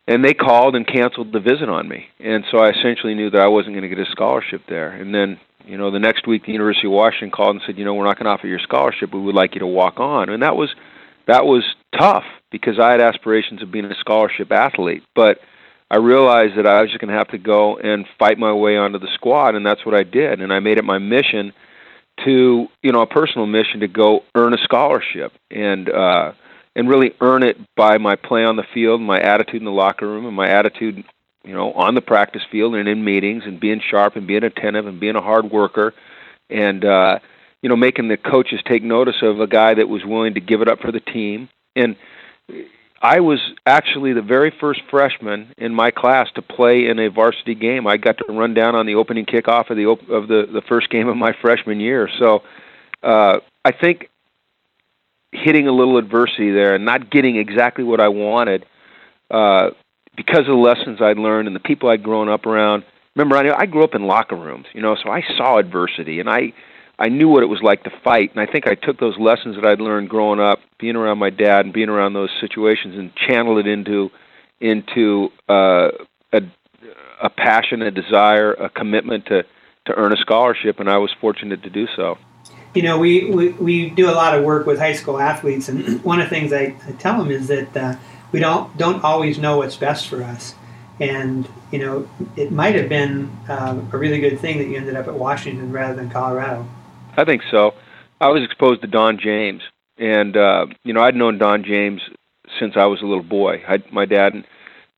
and 0.08 0.24
they 0.24 0.34
called 0.34 0.76
and 0.76 0.88
canceled 0.88 1.34
the 1.34 1.40
visit 1.40 1.70
on 1.70 1.88
me. 1.88 2.08
And 2.20 2.46
so 2.50 2.60
I 2.60 2.70
essentially 2.70 3.14
knew 3.14 3.30
that 3.30 3.42
I 3.42 3.48
wasn't 3.48 3.76
going 3.76 3.88
to 3.88 3.94
get 3.94 4.00
a 4.00 4.10
scholarship 4.12 4.62
there. 4.70 4.92
And 4.92 5.14
then, 5.14 5.40
you 5.66 5.78
know, 5.78 5.92
the 5.92 6.00
next 6.00 6.28
week 6.28 6.46
the 6.46 6.54
University 6.54 6.88
of 6.88 6.94
Washington 6.94 7.32
called 7.32 7.56
and 7.56 7.62
said, 7.66 7.78
you 7.78 7.86
know, 7.86 7.94
we're 7.94 8.06
not 8.06 8.18
going 8.18 8.26
to 8.26 8.32
offer 8.32 8.48
you 8.48 8.56
a 8.56 8.60
scholarship. 8.60 9.14
We 9.14 9.22
would 9.22 9.36
like 9.36 9.54
you 9.54 9.60
to 9.60 9.68
walk 9.68 10.00
on. 10.00 10.30
And 10.30 10.42
that 10.44 10.56
was 10.56 10.74
that 11.28 11.46
was 11.46 11.64
tough 11.98 12.24
because 12.52 12.80
I 12.80 12.92
had 12.92 13.02
aspirations 13.02 13.62
of 13.62 13.72
being 13.72 13.86
a 13.86 13.96
scholarship 14.00 14.52
athlete, 14.52 15.04
but 15.14 15.40
I 15.92 15.98
realized 15.98 16.58
that 16.58 16.66
I 16.66 16.82
was 16.82 16.90
just 16.90 17.02
going 17.02 17.12
to 17.12 17.18
have 17.18 17.30
to 17.30 17.38
go 17.38 17.78
and 17.78 18.06
fight 18.18 18.38
my 18.38 18.54
way 18.54 18.78
onto 18.78 19.00
the 19.00 19.10
squad, 19.14 19.56
and 19.56 19.66
that's 19.66 19.86
what 19.86 19.96
I 19.96 20.04
did. 20.04 20.42
And 20.42 20.54
I 20.54 20.60
made 20.60 20.78
it 20.78 20.86
my 20.86 20.98
mission 20.98 21.54
to, 22.26 22.68
you 22.82 22.92
know, 22.92 23.02
a 23.02 23.08
personal 23.08 23.46
mission 23.46 23.82
to 23.82 23.88
go 23.88 24.24
earn 24.36 24.54
a 24.54 24.58
scholarship 24.64 25.34
and 25.52 25.90
uh, 25.90 26.32
and 26.78 26.88
really 26.88 27.12
earn 27.20 27.44
it 27.44 27.58
by 27.76 27.98
my 27.98 28.16
play 28.16 28.46
on 28.46 28.56
the 28.56 28.64
field, 28.74 29.02
my 29.02 29.20
attitude 29.20 29.62
in 29.62 29.66
the 29.66 29.72
locker 29.72 30.08
room, 30.08 30.26
and 30.26 30.36
my 30.36 30.48
attitude, 30.48 31.04
you 31.44 31.54
know, 31.54 31.74
on 31.74 31.94
the 31.94 32.02
practice 32.02 32.44
field 32.50 32.76
and 32.76 32.88
in 32.88 33.04
meetings, 33.04 33.44
and 33.46 33.60
being 33.60 33.82
sharp 33.82 34.16
and 34.16 34.26
being 34.26 34.44
attentive 34.46 34.88
and 34.88 35.02
being 35.02 35.18
a 35.18 35.22
hard 35.22 35.52
worker, 35.52 35.94
and 36.50 36.86
uh, 36.86 37.20
you 37.62 37.68
know, 37.68 37.76
making 37.76 38.08
the 38.08 38.16
coaches 38.16 38.62
take 38.66 38.84
notice 38.84 39.18
of 39.22 39.42
a 39.42 39.48
guy 39.48 39.74
that 39.74 39.90
was 39.90 40.06
willing 40.06 40.36
to 40.36 40.40
give 40.40 40.62
it 40.62 40.70
up 40.70 40.80
for 40.80 40.94
the 40.94 41.02
team 41.02 41.50
and 41.78 41.96
I 43.02 43.20
was 43.20 43.40
actually 43.66 44.14
the 44.14 44.22
very 44.22 44.52
first 44.60 44.82
freshman 44.90 45.54
in 45.58 45.74
my 45.74 45.92
class 45.92 46.28
to 46.36 46.42
play 46.42 46.88
in 46.88 47.00
a 47.00 47.10
varsity 47.10 47.54
game. 47.54 47.86
I 47.86 47.98
got 47.98 48.18
to 48.18 48.34
run 48.34 48.56
down 48.56 48.76
on 48.76 48.88
the 48.88 48.96
opening 48.96 49.26
kickoff 49.26 49.70
of 49.70 49.78
the 49.78 49.86
op- 49.86 50.10
of 50.10 50.28
the 50.28 50.48
the 50.52 50.64
first 50.68 50.90
game 50.90 51.08
of 51.08 51.16
my 51.16 51.34
freshman 51.40 51.80
year. 51.80 52.10
So 52.20 52.42
uh, 53.04 53.40
I 53.64 53.72
think 53.72 54.10
hitting 55.32 55.68
a 55.68 55.72
little 55.72 55.98
adversity 55.98 56.52
there 56.52 56.76
and 56.76 56.86
not 56.86 57.10
getting 57.12 57.38
exactly 57.38 57.84
what 57.84 58.00
I 58.00 58.08
wanted 58.08 58.66
uh, 59.30 59.72
because 60.16 60.42
of 60.42 60.48
the 60.48 60.54
lessons 60.54 61.02
I'd 61.02 61.18
learned 61.18 61.48
and 61.48 61.56
the 61.56 61.62
people 61.62 61.90
I'd 61.90 62.04
grown 62.04 62.30
up 62.30 62.46
around. 62.46 62.84
Remember, 63.16 63.36
I, 63.38 63.62
I 63.62 63.66
grew 63.66 63.84
up 63.84 63.96
in 63.96 64.04
locker 64.04 64.36
rooms, 64.36 64.68
you 64.74 64.82
know, 64.82 64.96
so 64.96 65.10
I 65.10 65.22
saw 65.38 65.58
adversity 65.58 66.20
and 66.20 66.30
I 66.30 66.54
I 67.00 67.10
knew 67.10 67.28
what 67.28 67.44
it 67.44 67.48
was 67.48 67.62
like 67.62 67.84
to 67.84 67.92
fight, 68.04 68.32
and 68.32 68.40
I 68.40 68.52
think 68.52 68.68
I 68.68 68.74
took 68.74 69.00
those 69.00 69.18
lessons 69.20 69.56
that 69.56 69.66
I'd 69.66 69.80
learned 69.80 70.10
growing 70.10 70.40
up, 70.40 70.60
being 70.80 70.96
around 70.96 71.20
my 71.20 71.30
dad 71.30 71.66
and 71.66 71.74
being 71.74 71.90
around 71.90 72.14
those 72.14 72.32
situations, 72.42 72.96
and 72.98 73.12
channeled 73.16 73.60
it 73.60 73.68
into 73.68 74.10
into 74.60 75.30
uh, 75.48 75.90
a 76.34 76.42
a 77.22 77.30
passion, 77.30 77.84
a 77.84 77.92
desire, 77.92 78.54
a 78.54 78.70
commitment 78.70 79.28
to 79.28 79.44
to 79.86 79.94
earn 79.96 80.12
a 80.12 80.18
scholarship, 80.18 80.80
and 80.80 80.90
I 80.90 80.98
was 80.98 81.12
fortunate 81.22 81.64
to 81.64 81.70
do 81.70 81.86
so. 81.96 82.18
You 82.78 82.84
know, 82.84 83.00
we, 83.00 83.26
we, 83.32 83.50
we 83.54 83.90
do 83.90 84.08
a 84.08 84.14
lot 84.14 84.38
of 84.38 84.44
work 84.44 84.68
with 84.68 84.78
high 84.78 84.94
school 84.94 85.20
athletes, 85.20 85.68
and 85.68 86.00
one 86.04 86.22
of 86.22 86.30
the 86.30 86.36
things 86.36 86.54
I, 86.54 86.76
I 86.88 86.92
tell 87.00 87.18
them 87.18 87.32
is 87.32 87.48
that 87.48 87.76
uh, 87.76 87.96
we 88.32 88.40
don't 88.40 88.78
don't 88.78 89.04
always 89.04 89.40
know 89.40 89.58
what's 89.58 89.76
best 89.76 90.08
for 90.08 90.22
us, 90.22 90.54
and 91.00 91.50
you 91.72 91.80
know, 91.80 92.08
it 92.36 92.52
might 92.52 92.76
have 92.76 92.88
been 92.88 93.36
uh, 93.50 93.82
a 93.92 93.98
really 93.98 94.20
good 94.20 94.40
thing 94.40 94.60
that 94.60 94.66
you 94.66 94.78
ended 94.78 94.96
up 94.96 95.08
at 95.08 95.16
Washington 95.16 95.72
rather 95.72 95.96
than 95.96 96.12
Colorado. 96.12 96.70
I 97.18 97.26
think 97.26 97.42
so. 97.50 97.74
I 98.22 98.28
was 98.28 98.44
exposed 98.44 98.82
to 98.82 98.88
Don 98.88 99.18
James, 99.18 99.64
and 99.98 100.38
uh, 100.38 100.68
you 100.84 100.94
know 100.94 101.02
I'd 101.02 101.16
known 101.16 101.40
Don 101.40 101.64
James 101.64 102.02
since 102.60 102.76
I 102.78 102.86
was 102.86 103.02
a 103.02 103.06
little 103.06 103.24
boy. 103.24 103.64
I, 103.68 103.80
my 103.92 104.06
dad 104.06 104.36
and, 104.36 104.46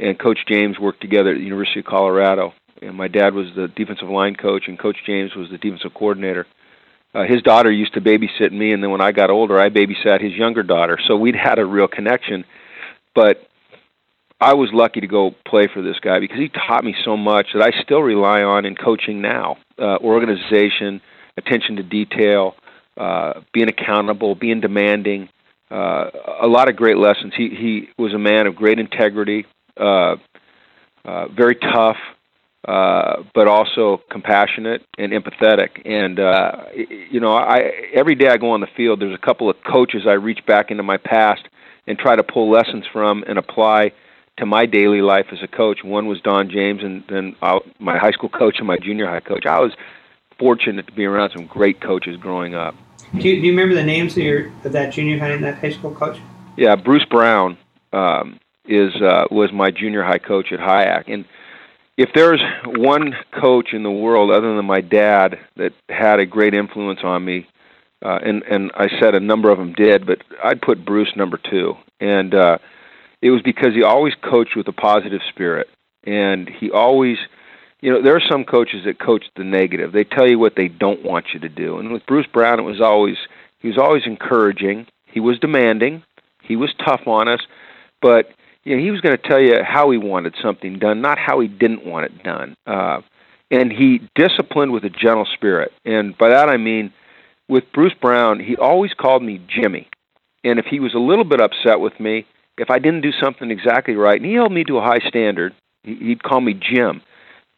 and 0.02 0.20
Coach 0.20 0.40
James 0.50 0.78
worked 0.78 1.00
together 1.00 1.30
at 1.30 1.38
the 1.38 1.46
University 1.46 1.80
of 1.80 1.86
Colorado, 1.86 2.52
and 2.82 2.98
my 2.98 3.08
dad 3.08 3.34
was 3.34 3.48
the 3.56 3.70
defensive 3.70 4.10
line 4.10 4.36
coach, 4.36 4.68
and 4.68 4.78
Coach 4.78 4.98
James 5.06 5.34
was 5.34 5.50
the 5.50 5.58
defensive 5.58 5.94
coordinator. 5.94 6.46
Uh, 7.14 7.24
his 7.24 7.42
daughter 7.42 7.72
used 7.72 7.94
to 7.96 8.02
babysit 8.02 8.52
me, 8.52 8.72
and 8.72 8.84
then 8.84 8.92
when 8.92 9.02
I 9.02 9.12
got 9.12 9.30
older, 9.30 9.60
I 9.60 9.70
babysat 9.70 10.22
his 10.22 10.34
younger 10.34 10.64
daughter. 10.64 11.00
So 11.08 11.18
we'd 11.18 11.36
had 11.36 11.58
a 11.58 11.66
real 11.66 11.88
connection. 11.88 12.46
But 13.16 13.42
I 14.40 14.54
was 14.54 14.70
lucky 14.72 15.02
to 15.02 15.08
go 15.08 15.36
play 15.46 15.68
for 15.74 15.82
this 15.82 16.00
guy 16.00 16.20
because 16.20 16.38
he 16.38 16.50
taught 16.50 16.84
me 16.84 16.96
so 17.04 17.18
much 17.18 17.48
that 17.54 17.62
I 17.62 17.82
still 17.82 18.02
rely 18.02 18.42
on 18.44 18.66
in 18.66 18.76
coaching 18.76 19.22
now. 19.22 19.58
Uh, 19.78 19.98
organization, 19.98 21.02
attention 21.36 21.76
to 21.78 21.84
detail, 21.84 22.56
uh, 22.96 23.42
being 23.54 23.70
accountable, 23.70 24.36
being 24.36 24.62
demanding. 24.62 25.30
Uh, 25.70 26.10
a 26.42 26.48
lot 26.48 26.70
of 26.70 26.76
great 26.76 26.98
lessons. 26.98 27.34
He 27.36 27.50
he 27.50 27.90
was 27.98 28.14
a 28.14 28.18
man 28.18 28.48
of 28.48 28.56
great 28.56 28.80
integrity, 28.80 29.46
uh, 29.78 30.16
uh, 31.06 31.28
very 31.28 31.56
tough, 31.56 31.98
uh, 32.68 33.24
but 33.34 33.48
also 33.48 34.02
compassionate 34.12 34.86
and 34.98 35.14
empathetic. 35.14 35.82
And 35.86 36.20
uh, 36.20 36.66
you 37.10 37.20
know, 37.20 37.34
I 37.34 37.72
every 37.94 38.16
day 38.16 38.28
I 38.28 38.38
go 38.38 38.52
on 38.52 38.62
the 38.62 38.68
field, 38.76 39.02
there's 39.02 39.16
a 39.16 39.26
couple 39.26 39.50
of 39.50 39.56
coaches 39.64 40.04
I 40.08 40.14
reach 40.14 40.46
back 40.46 40.72
into 40.72 40.84
my 40.84 40.98
past 40.98 41.42
and 41.88 41.98
try 41.98 42.16
to 42.16 42.24
pull 42.24 42.52
lessons 42.52 42.86
from 42.92 43.24
and 43.28 43.38
apply 43.38 43.94
to 44.38 44.46
my 44.46 44.66
daily 44.66 45.02
life 45.02 45.28
as 45.32 45.40
a 45.44 45.48
coach. 45.48 45.84
One 45.84 46.08
was 46.08 46.20
Don 46.22 46.50
James, 46.50 46.82
and 46.84 47.04
then 47.10 47.36
uh, 47.42 47.60
my 47.80 47.98
high 47.98 48.12
school 48.12 48.30
coach 48.30 48.56
and 48.58 48.68
my 48.68 48.78
junior 48.78 49.08
high 49.08 49.20
coach. 49.20 49.46
I 49.46 49.60
was 49.60 49.72
fortunate 50.38 50.88
to 50.88 50.94
be 50.94 51.06
around 51.06 51.32
some 51.36 51.46
great 51.46 51.82
coaches 51.82 52.18
growing 52.18 52.56
up. 52.56 52.76
Do 53.14 53.28
you, 53.28 53.42
do 53.42 53.48
you 53.48 53.52
remember 53.52 53.76
the 53.76 53.84
names 53.84 54.14
of 54.14 54.24
your 54.24 54.52
of 54.64 54.72
that 54.74 54.94
junior 54.94 55.18
high 55.18 55.30
and 55.30 55.44
that 55.44 55.60
high 55.60 55.72
school 55.72 55.94
coach? 55.94 56.20
Yeah, 56.58 56.76
Bruce 56.76 57.06
Brown 57.06 57.58
um, 57.94 58.40
is 58.66 58.94
uh, 59.02 59.26
was 59.32 59.52
my 59.52 59.72
junior 59.72 60.04
high 60.04 60.20
coach 60.20 60.52
at 60.52 60.60
Hyak, 60.60 61.06
and 61.08 61.26
if 62.00 62.12
there's 62.16 62.42
one 62.64 63.14
coach 63.42 63.74
in 63.74 63.84
the 63.84 63.92
world 63.92 64.32
other 64.32 64.56
than 64.56 64.66
my 64.66 64.80
dad 64.80 65.38
that 65.58 65.74
had 65.90 66.22
a 66.22 66.26
great 66.26 66.54
influence 66.54 67.02
on 67.04 67.26
me, 67.26 67.46
uh, 68.02 68.20
and 68.24 68.42
and 68.44 68.72
I 68.74 68.88
said 69.02 69.16
a 69.16 69.20
number 69.20 69.52
of 69.52 69.58
them 69.58 69.74
did, 69.74 70.08
but 70.08 70.20
I'd 70.42 70.62
put 70.62 70.86
Bruce 70.86 71.12
number 71.18 71.38
two, 71.38 71.74
and 72.00 72.34
uh, 72.34 72.58
it 73.22 73.32
was 73.32 73.42
because 73.42 73.74
he 73.76 73.84
always 73.84 74.14
coached 74.24 74.56
with 74.56 74.70
a 74.70 74.72
positive 74.72 75.20
spirit, 75.28 75.68
and 76.06 76.50
he 76.50 76.72
always, 76.72 77.18
you 77.82 77.92
know, 77.92 78.02
there 78.02 78.16
are 78.16 78.32
some 78.32 78.46
coaches 78.46 78.86
that 78.86 78.98
coach 78.98 79.26
the 79.36 79.44
negative. 79.44 79.92
They 79.92 80.06
tell 80.06 80.26
you 80.26 80.40
what 80.40 80.56
they 80.56 80.70
don't 80.70 81.04
want 81.04 81.26
you 81.34 81.42
to 81.42 81.50
do, 81.50 81.80
and 81.80 81.92
with 81.92 82.06
Bruce 82.06 82.28
Brown, 82.32 82.60
it 82.60 82.64
was 82.64 82.80
always 82.80 83.18
he 83.60 83.68
was 83.68 83.78
always 83.78 84.04
encouraging. 84.06 84.88
He 85.06 85.20
was 85.20 85.38
demanding. 85.40 86.04
He 86.44 86.56
was 86.56 86.74
tough 86.86 87.08
on 87.08 87.28
us, 87.28 87.42
but 88.02 88.30
you 88.64 88.76
know, 88.76 88.82
he 88.84 88.92
was 88.92 89.02
going 89.02 89.18
to 89.18 89.28
tell 89.28 89.40
you 89.40 89.56
how 89.64 89.92
he 89.92 89.98
wanted 89.98 90.36
something 90.42 90.80
done, 90.80 91.02
not 91.02 91.18
how 91.18 91.40
he 91.40 91.48
didn't 91.48 91.86
want 91.86 92.06
it 92.06 92.24
done. 92.24 92.56
Uh, 92.66 93.02
and 93.52 93.72
he 93.72 94.02
disciplined 94.16 94.72
with 94.72 94.84
a 94.84 94.90
gentle 94.90 95.28
spirit. 95.34 95.72
And 95.86 96.18
by 96.18 96.30
that 96.30 96.50
I 96.50 96.58
mean, 96.58 96.94
with 97.48 97.64
Bruce 97.74 97.96
Brown, 98.00 98.40
he 98.40 98.56
always 98.56 98.94
called 98.94 99.24
me 99.24 99.42
Jimmy. 99.48 99.88
And 100.44 100.60
if 100.60 100.66
he 100.66 100.80
was 100.80 100.94
a 100.94 101.00
little 101.00 101.24
bit 101.24 101.42
upset 101.42 101.80
with 101.80 102.00
me, 102.00 102.26
if 102.58 102.70
I 102.70 102.80
didn't 102.80 103.02
do 103.02 103.12
something 103.12 103.50
exactly 103.50 103.96
right, 103.96 104.20
and 104.20 104.30
he 104.30 104.36
held 104.36 104.52
me 104.52 104.64
to 104.66 104.78
a 104.78 104.82
high 104.82 105.00
standard, 105.08 105.54
he'd 105.84 106.24
call 106.24 106.42
me 106.42 106.54
Jim. 106.54 107.02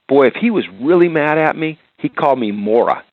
Boy, 0.08 0.28
if 0.28 0.36
he 0.36 0.50
was 0.50 0.66
really 0.82 1.10
mad 1.10 1.38
at 1.38 1.56
me, 1.56 1.80
he 1.98 2.10
called 2.10 2.40
me 2.40 2.52
Mora. 2.52 3.04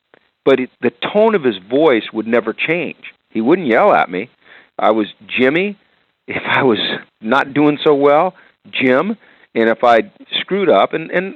But 0.44 0.60
it, 0.60 0.70
the 0.80 0.90
tone 0.90 1.34
of 1.34 1.44
his 1.44 1.56
voice 1.58 2.04
would 2.12 2.26
never 2.26 2.52
change. 2.52 3.12
He 3.30 3.40
wouldn't 3.40 3.68
yell 3.68 3.92
at 3.92 4.10
me. 4.10 4.30
I 4.78 4.92
was 4.92 5.06
Jimmy, 5.26 5.76
if 6.28 6.42
I 6.46 6.62
was 6.62 6.78
not 7.20 7.52
doing 7.54 7.78
so 7.82 7.94
well, 7.94 8.34
Jim, 8.70 9.16
and 9.54 9.68
if 9.68 9.82
I 9.82 10.12
screwed 10.40 10.70
up, 10.70 10.92
and 10.92 11.10
and 11.10 11.34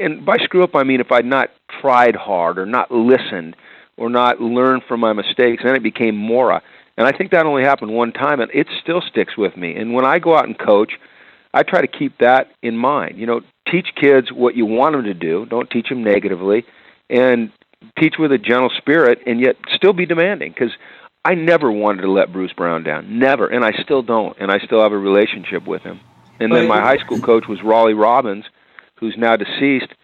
and 0.00 0.24
by 0.24 0.36
screw 0.38 0.62
up 0.62 0.76
I 0.76 0.84
mean 0.84 1.00
if 1.00 1.10
I'd 1.10 1.24
not 1.24 1.50
tried 1.80 2.14
hard 2.14 2.58
or 2.58 2.66
not 2.66 2.90
listened 2.90 3.56
or 3.96 4.08
not 4.08 4.40
learned 4.40 4.82
from 4.86 5.00
my 5.00 5.12
mistakes, 5.12 5.62
then 5.64 5.74
it 5.74 5.82
became 5.82 6.16
Mora. 6.16 6.56
Uh, 6.56 6.60
and 6.96 7.06
I 7.06 7.12
think 7.12 7.32
that 7.32 7.46
only 7.46 7.62
happened 7.62 7.92
one 7.92 8.12
time, 8.12 8.40
and 8.40 8.50
it 8.54 8.68
still 8.80 9.00
sticks 9.00 9.36
with 9.36 9.56
me. 9.56 9.74
And 9.74 9.94
when 9.94 10.04
I 10.04 10.18
go 10.18 10.36
out 10.36 10.46
and 10.46 10.56
coach, 10.56 10.92
I 11.52 11.62
try 11.62 11.80
to 11.80 11.88
keep 11.88 12.18
that 12.18 12.52
in 12.62 12.76
mind. 12.76 13.18
You 13.18 13.26
know, 13.26 13.40
teach 13.70 13.88
kids 14.00 14.30
what 14.32 14.56
you 14.56 14.66
want 14.66 14.94
them 14.94 15.04
to 15.04 15.14
do. 15.14 15.46
Don't 15.46 15.68
teach 15.70 15.88
them 15.88 16.04
negatively, 16.04 16.64
and 17.10 17.50
teach 17.98 18.14
with 18.18 18.32
a 18.32 18.38
gentle 18.38 18.70
spirit, 18.76 19.20
and 19.26 19.40
yet 19.40 19.56
still 19.74 19.92
be 19.92 20.06
demanding. 20.06 20.52
Because 20.52 20.72
I 21.24 21.34
never 21.34 21.72
wanted 21.72 22.02
to 22.02 22.10
let 22.10 22.32
Bruce 22.32 22.52
Brown 22.52 22.82
down, 22.82 23.18
never, 23.18 23.46
and 23.46 23.64
I 23.64 23.72
still 23.82 24.02
don't, 24.02 24.36
and 24.38 24.50
I 24.50 24.58
still 24.58 24.82
have 24.82 24.92
a 24.92 24.98
relationship 24.98 25.66
with 25.66 25.82
him. 25.82 26.00
And 26.38 26.54
then 26.54 26.68
my 26.68 26.80
high 26.80 26.98
school 26.98 27.20
coach 27.20 27.46
was 27.48 27.62
Raleigh 27.62 27.94
Robbins, 27.94 28.44
who's 28.96 29.14
now 29.16 29.36
deceased, 29.36 29.94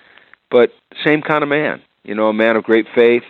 but 0.51 0.73
same 1.05 1.21
kind 1.21 1.43
of 1.43 1.49
man. 1.49 1.83
You 2.05 2.15
know, 2.15 2.29
a 2.29 2.33
man 2.33 2.57
of 2.57 2.65
great 2.65 2.87
faith, 2.95 3.25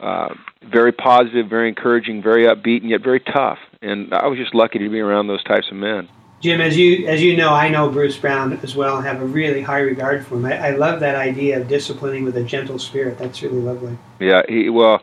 uh, 0.00 0.34
very 0.62 0.92
positive, 0.92 1.48
very 1.48 1.68
encouraging, 1.68 2.22
very 2.22 2.44
upbeat, 2.44 2.80
and 2.80 2.90
yet 2.90 3.02
very 3.02 3.20
tough. 3.20 3.58
And 3.82 4.12
I 4.12 4.26
was 4.26 4.38
just 4.38 4.54
lucky 4.54 4.78
to 4.80 4.88
be 4.88 4.98
around 4.98 5.28
those 5.28 5.44
types 5.44 5.68
of 5.70 5.76
men. 5.76 6.08
Jim, 6.40 6.60
as 6.60 6.76
you 6.76 7.06
as 7.08 7.20
you 7.20 7.36
know, 7.36 7.52
I 7.52 7.68
know 7.68 7.90
Bruce 7.90 8.16
Brown 8.16 8.60
as 8.62 8.76
well 8.76 8.96
and 8.96 9.06
have 9.06 9.20
a 9.20 9.26
really 9.26 9.60
high 9.60 9.80
regard 9.80 10.24
for 10.24 10.36
him. 10.36 10.44
I, 10.44 10.68
I 10.68 10.70
love 10.70 11.00
that 11.00 11.16
idea 11.16 11.60
of 11.60 11.66
disciplining 11.66 12.24
with 12.24 12.36
a 12.36 12.44
gentle 12.44 12.78
spirit. 12.78 13.18
That's 13.18 13.42
really 13.42 13.60
lovely. 13.60 13.98
Yeah, 14.20 14.42
he 14.48 14.70
well 14.70 15.02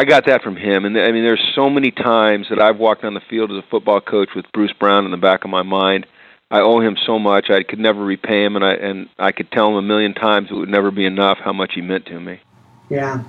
I 0.00 0.04
got 0.04 0.24
that 0.24 0.42
from 0.42 0.56
him. 0.56 0.86
And 0.86 0.98
I 0.98 1.12
mean, 1.12 1.24
there's 1.24 1.46
so 1.54 1.68
many 1.68 1.90
times 1.90 2.46
that 2.48 2.58
I've 2.58 2.78
walked 2.78 3.04
on 3.04 3.12
the 3.12 3.20
field 3.28 3.50
as 3.50 3.58
a 3.58 3.66
football 3.70 4.00
coach 4.00 4.30
with 4.34 4.46
Bruce 4.50 4.72
Brown 4.72 5.04
in 5.04 5.10
the 5.10 5.18
back 5.18 5.44
of 5.44 5.50
my 5.50 5.60
mind. 5.60 6.06
I 6.50 6.60
owe 6.60 6.80
him 6.80 6.96
so 7.04 7.18
much. 7.18 7.50
I 7.50 7.62
could 7.62 7.78
never 7.78 8.02
repay 8.02 8.42
him, 8.42 8.56
and 8.56 8.64
I 8.64 8.72
and 8.72 9.10
I 9.18 9.32
could 9.32 9.52
tell 9.52 9.68
him 9.68 9.74
a 9.74 9.82
million 9.82 10.14
times 10.14 10.48
it 10.50 10.54
would 10.54 10.70
never 10.70 10.90
be 10.90 11.04
enough 11.04 11.36
how 11.44 11.52
much 11.52 11.72
he 11.74 11.82
meant 11.82 12.06
to 12.06 12.18
me. 12.18 12.40
Yeah, 12.88 13.24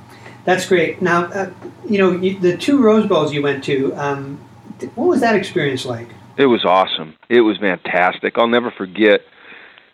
that's 0.45 0.65
great. 0.65 1.01
Now, 1.01 1.25
uh, 1.25 1.51
you 1.89 1.97
know, 1.97 2.11
you, 2.11 2.39
the 2.39 2.55
two 2.55 2.81
Rose 2.81 3.05
Bowls 3.05 3.33
you 3.33 3.41
went 3.41 3.65
to. 3.65 3.93
Um, 3.95 4.37
what 4.95 5.07
was 5.07 5.19
that 5.19 5.35
experience 5.35 5.83
like? 5.83 6.07
It 6.37 6.45
was 6.45 6.63
awesome. 6.63 7.15
It 7.27 7.41
was 7.41 7.57
fantastic. 7.57 8.37
I'll 8.37 8.47
never 8.47 8.71
forget 8.71 9.25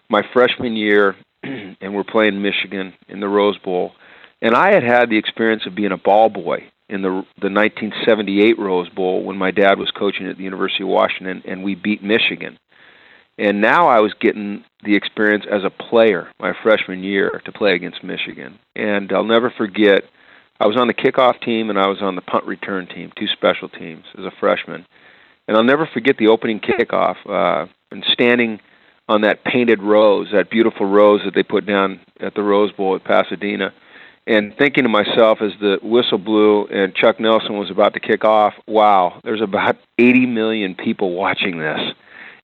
my 0.09 0.21
freshman 0.31 0.75
year, 0.75 1.15
and 1.43 1.95
we're 1.95 2.03
playing 2.03 2.39
Michigan 2.43 2.93
in 3.09 3.19
the 3.19 3.27
Rose 3.27 3.57
Bowl 3.57 3.93
and 4.41 4.55
I 4.55 4.73
had 4.73 4.83
had 4.83 5.09
the 5.09 5.17
experience 5.17 5.65
of 5.65 5.75
being 5.75 5.91
a 5.91 5.97
ball 5.97 6.29
boy 6.29 6.69
in 6.89 7.01
the 7.01 7.09
the 7.41 7.49
1978 7.49 8.57
Rose 8.57 8.89
Bowl 8.89 9.23
when 9.23 9.37
my 9.37 9.51
dad 9.51 9.79
was 9.79 9.91
coaching 9.91 10.27
at 10.27 10.37
the 10.37 10.43
University 10.43 10.83
of 10.83 10.89
Washington 10.89 11.43
and 11.45 11.63
we 11.63 11.75
beat 11.75 12.03
Michigan. 12.03 12.57
And 13.39 13.61
now 13.61 13.87
I 13.87 13.99
was 13.99 14.13
getting 14.19 14.63
the 14.83 14.95
experience 14.95 15.45
as 15.51 15.63
a 15.63 15.69
player 15.69 16.31
my 16.39 16.53
freshman 16.63 17.03
year 17.03 17.41
to 17.45 17.51
play 17.51 17.73
against 17.75 18.03
Michigan. 18.03 18.57
And 18.75 19.11
I'll 19.11 19.23
never 19.23 19.53
forget 19.55 20.03
I 20.59 20.65
was 20.65 20.77
on 20.77 20.87
the 20.87 20.93
kickoff 20.93 21.39
team 21.41 21.69
and 21.69 21.77
I 21.77 21.87
was 21.87 22.01
on 22.01 22.15
the 22.15 22.21
punt 22.21 22.45
return 22.45 22.87
team, 22.87 23.11
two 23.17 23.27
special 23.27 23.69
teams 23.69 24.05
as 24.17 24.25
a 24.25 24.31
freshman. 24.39 24.85
And 25.47 25.55
I'll 25.55 25.63
never 25.63 25.87
forget 25.93 26.17
the 26.17 26.27
opening 26.27 26.59
kickoff 26.59 27.15
uh 27.27 27.67
and 27.89 28.03
standing 28.11 28.59
on 29.09 29.21
that 29.21 29.45
painted 29.45 29.81
rose, 29.81 30.27
that 30.33 30.49
beautiful 30.49 30.85
rose 30.85 31.21
that 31.23 31.33
they 31.33 31.43
put 31.43 31.65
down 31.65 32.01
at 32.19 32.35
the 32.35 32.43
Rose 32.43 32.73
Bowl 32.73 32.95
at 32.95 33.05
Pasadena 33.05 33.73
and 34.27 34.53
thinking 34.57 34.83
to 34.83 34.89
myself 34.89 35.41
as 35.41 35.53
the 35.61 35.79
whistle 35.81 36.17
blew 36.17 36.65
and 36.67 36.93
Chuck 36.93 37.17
Nelson 37.17 37.57
was 37.57 37.71
about 37.71 37.93
to 37.93 38.01
kick 38.01 38.25
off, 38.25 38.53
wow, 38.67 39.21
there's 39.23 39.41
about 39.41 39.77
80 39.97 40.25
million 40.25 40.75
people 40.75 41.15
watching 41.15 41.59
this. 41.59 41.79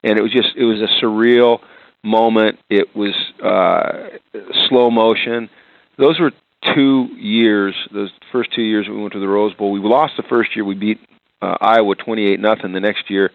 And 0.01 0.17
it 0.17 0.21
was 0.21 0.31
just, 0.31 0.55
it 0.55 0.63
was 0.63 0.79
a 0.79 0.87
surreal 1.03 1.59
moment. 2.01 2.59
It 2.69 2.95
was 2.95 3.13
uh, 3.43 4.17
slow 4.69 4.89
motion. 4.91 5.49
Those 5.97 6.21
were 6.21 6.31
two 6.73 7.09
years, 7.17 7.75
those 7.93 8.11
first 8.31 8.53
two 8.53 8.61
years 8.61 8.87
we 8.87 8.95
went 8.95 9.11
to 9.13 9.19
the 9.19 9.27
Rose 9.27 9.53
Bowl. 9.53 9.73
We 9.73 9.81
lost 9.81 10.13
the 10.15 10.23
first 10.23 10.55
year, 10.55 10.63
we 10.63 10.75
beat 10.75 10.99
uh, 11.41 11.57
Iowa 11.59 11.95
28 11.95 12.39
nothing 12.39 12.71
the 12.71 12.79
next 12.79 13.09
year. 13.09 13.29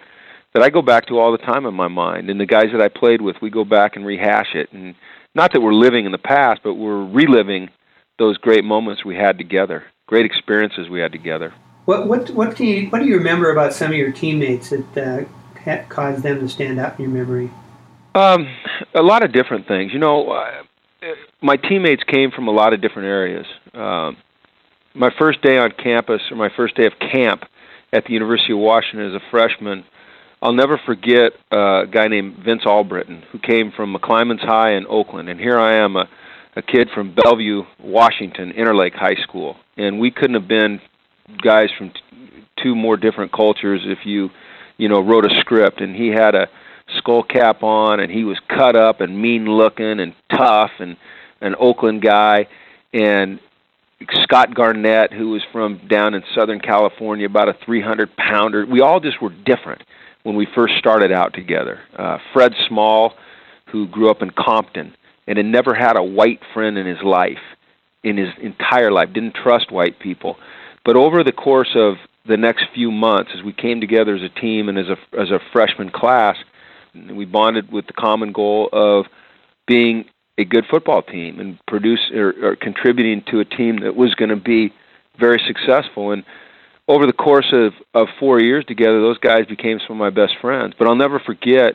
That 0.55 0.63
I 0.63 0.71
go 0.71 0.81
back 0.81 1.07
to 1.09 1.19
all 1.19 1.33
the 1.33 1.39
time 1.39 1.67
in 1.67 1.75
my 1.75 1.89
mind. 1.89 2.31
And 2.31 2.41
the 2.41 2.47
guys 2.47 2.69
that 2.73 2.81
I 2.81 2.89
played 2.89 3.21
with, 3.21 3.37
we 3.43 3.51
go 3.51 3.67
back 3.67 3.97
and 3.97 4.07
rehash 4.07 4.55
it. 4.55 4.73
And 4.73 4.95
not 5.35 5.53
that 5.53 5.61
we're 5.61 5.75
living 5.75 6.07
in 6.07 6.13
the 6.13 6.19
past, 6.19 6.63
but 6.65 6.75
we're 6.75 7.05
reliving 7.05 7.69
those 8.19 8.37
great 8.39 8.65
moments 8.65 9.05
we 9.05 9.17
had 9.17 9.39
together, 9.39 9.85
great 10.07 10.27
experiences 10.27 10.89
we 10.89 11.01
had 11.01 11.13
together. 11.13 11.55
What 11.85 12.07
what 12.07 12.31
what 12.31 12.57
do 12.57 12.65
you 12.67 12.91
what 12.91 13.01
do 13.01 13.07
you 13.07 13.17
remember 13.17 13.51
about 13.51 13.73
some 13.73 13.91
of 13.91 13.97
your 13.97 14.13
teammates 14.13 14.71
that 14.71 15.27
uh, 15.67 15.85
caused 15.89 16.23
them 16.23 16.41
to 16.41 16.49
stand 16.49 16.79
out 16.79 16.99
in 16.99 17.05
your 17.05 17.15
memory? 17.15 17.51
Um, 18.15 18.49
a 18.95 19.03
lot 19.03 19.25
of 19.25 19.33
different 19.33 19.69
things. 19.69 19.93
You 19.93 19.99
know, 19.99 20.31
uh, 20.31 20.63
my 21.41 21.57
teammates 21.57 22.03
came 22.05 22.31
from 22.31 22.49
a 22.49 22.51
lot 22.51 22.73
of 22.73 22.81
different 22.81 23.07
areas. 23.09 23.47
Um, 23.73 24.17
my 24.95 25.11
first 25.19 25.41
day 25.43 25.59
on 25.59 25.73
campus, 25.73 26.21
or 26.31 26.37
my 26.37 26.51
first 26.57 26.77
day 26.77 26.87
of 26.87 26.93
camp 26.99 27.45
at 27.93 28.05
the 28.05 28.13
University 28.13 28.53
of 28.53 28.59
Washington 28.59 29.07
as 29.09 29.15
a 29.15 29.31
freshman, 29.31 29.85
I'll 30.43 30.53
never 30.53 30.81
forget 30.85 31.33
a 31.51 31.85
guy 31.91 32.09
named 32.09 32.39
Vince 32.45 32.63
Albritton 32.67 33.23
who 33.31 33.39
came 33.39 33.73
from 33.73 33.95
McClymonds 33.95 34.45
High 34.45 34.73
in 34.73 34.87
Oakland, 34.89 35.29
and 35.29 35.39
here 35.39 35.59
I 35.59 35.77
am, 35.77 35.97
a 35.97 36.09
a 36.59 36.63
kid 36.63 36.89
from 36.93 37.15
Bellevue, 37.15 37.63
Washington, 37.79 38.53
Interlake 38.53 38.95
High 38.95 39.15
School, 39.23 39.57
and 39.77 40.01
we 40.01 40.11
couldn't 40.11 40.35
have 40.35 40.49
been 40.49 40.81
guys 41.41 41.69
from 41.79 41.91
t- 41.91 42.01
two 42.61 42.75
more 42.75 42.97
different 42.97 43.33
cultures 43.33 43.81
if 43.85 43.99
you, 44.05 44.29
you 44.77 44.89
know, 44.89 45.01
wrote 45.01 45.25
a 45.25 45.41
script. 45.41 45.81
And 45.81 45.95
he 45.95 46.09
had 46.09 46.35
a 46.35 46.49
skull 46.97 47.23
cap 47.23 47.63
on, 47.63 48.01
and 48.01 48.11
he 48.11 48.25
was 48.25 48.39
cut 48.49 48.75
up 48.75 49.01
and 49.01 49.23
mean 49.23 49.47
looking 49.47 50.01
and 50.01 50.15
tough, 50.33 50.73
and 50.81 50.97
an 51.41 51.55
Oakland 51.61 52.03
guy, 52.03 52.49
and 52.93 53.39
Scott 54.25 54.53
Garnett, 54.53 55.13
who 55.13 55.31
was 55.31 55.43
from 55.53 55.87
down 55.89 56.15
in 56.15 56.25
Southern 56.35 56.59
California, 56.59 57.27
about 57.27 57.49
a 57.49 57.55
300 57.65 58.17
pounder. 58.17 58.67
We 58.67 58.81
all 58.81 58.99
just 58.99 59.23
were 59.23 59.31
different 59.31 59.83
when 60.25 60.35
we 60.35 60.49
first 60.57 60.75
started 60.79 61.13
out 61.13 61.35
together. 61.35 61.79
Uh, 61.97 62.19
Fred 62.33 62.53
Small, 62.67 63.13
who 63.71 63.87
grew 63.87 64.11
up 64.11 64.23
in 64.23 64.31
Compton, 64.31 64.95
and 65.29 65.37
had 65.37 65.47
never 65.47 65.75
had 65.75 65.97
a 65.97 66.03
white 66.03 66.41
friend 66.55 66.79
in 66.79 66.87
his 66.87 67.03
life, 67.05 67.39
in 68.03 68.17
his 68.17 68.31
entire 68.41 68.91
life, 68.91 69.13
didn't 69.13 69.35
trust 69.35 69.71
white 69.71 70.01
people. 70.01 70.37
But 70.85 70.97
over 70.97 71.23
the 71.23 71.33
course 71.33 71.77
of 71.77 71.97
the 72.27 72.39
next 72.39 72.65
few 72.75 72.91
months, 72.91 73.31
as 73.37 73.45
we 73.45 73.53
came 73.53 73.81
together 73.81 74.17
as 74.17 74.23
a 74.23 74.41
team 74.41 74.69
and 74.71 74.79
as 74.79 74.87
a 74.87 75.21
as 75.21 75.31
a 75.31 75.39
freshman 75.53 75.91
class, 75.91 76.37
we 77.13 77.27
bonded 77.27 77.71
with 77.71 77.87
the 77.87 77.93
common 77.93 78.33
goal 78.33 78.71
of 78.73 79.05
being 79.67 80.07
a 80.39 80.45
good 80.45 80.65
football 80.71 81.03
team 81.03 81.41
and 81.41 81.59
produce 81.67 82.11
or, 82.15 82.33
or 82.43 82.57
contributing 82.57 83.23
to 83.31 83.41
a 83.41 83.45
team 83.45 83.81
that 83.81 83.95
was 83.95 84.15
going 84.15 84.31
to 84.31 84.37
be 84.37 84.73
very 85.21 85.41
successful. 85.47 86.13
And 86.13 86.25
over 86.87 87.07
the 87.07 87.13
course 87.13 87.53
of 87.53 87.75
of 87.93 88.09
four 88.19 88.41
years 88.41 88.65
together, 88.65 89.01
those 89.03 89.19
guys 89.19 89.45
became 89.45 89.79
some 89.87 90.01
of 90.01 90.01
my 90.01 90.11
best 90.11 90.39
friends. 90.41 90.73
But 90.79 90.89
I'll 90.89 90.97
never 90.97 91.19
forget. 91.19 91.75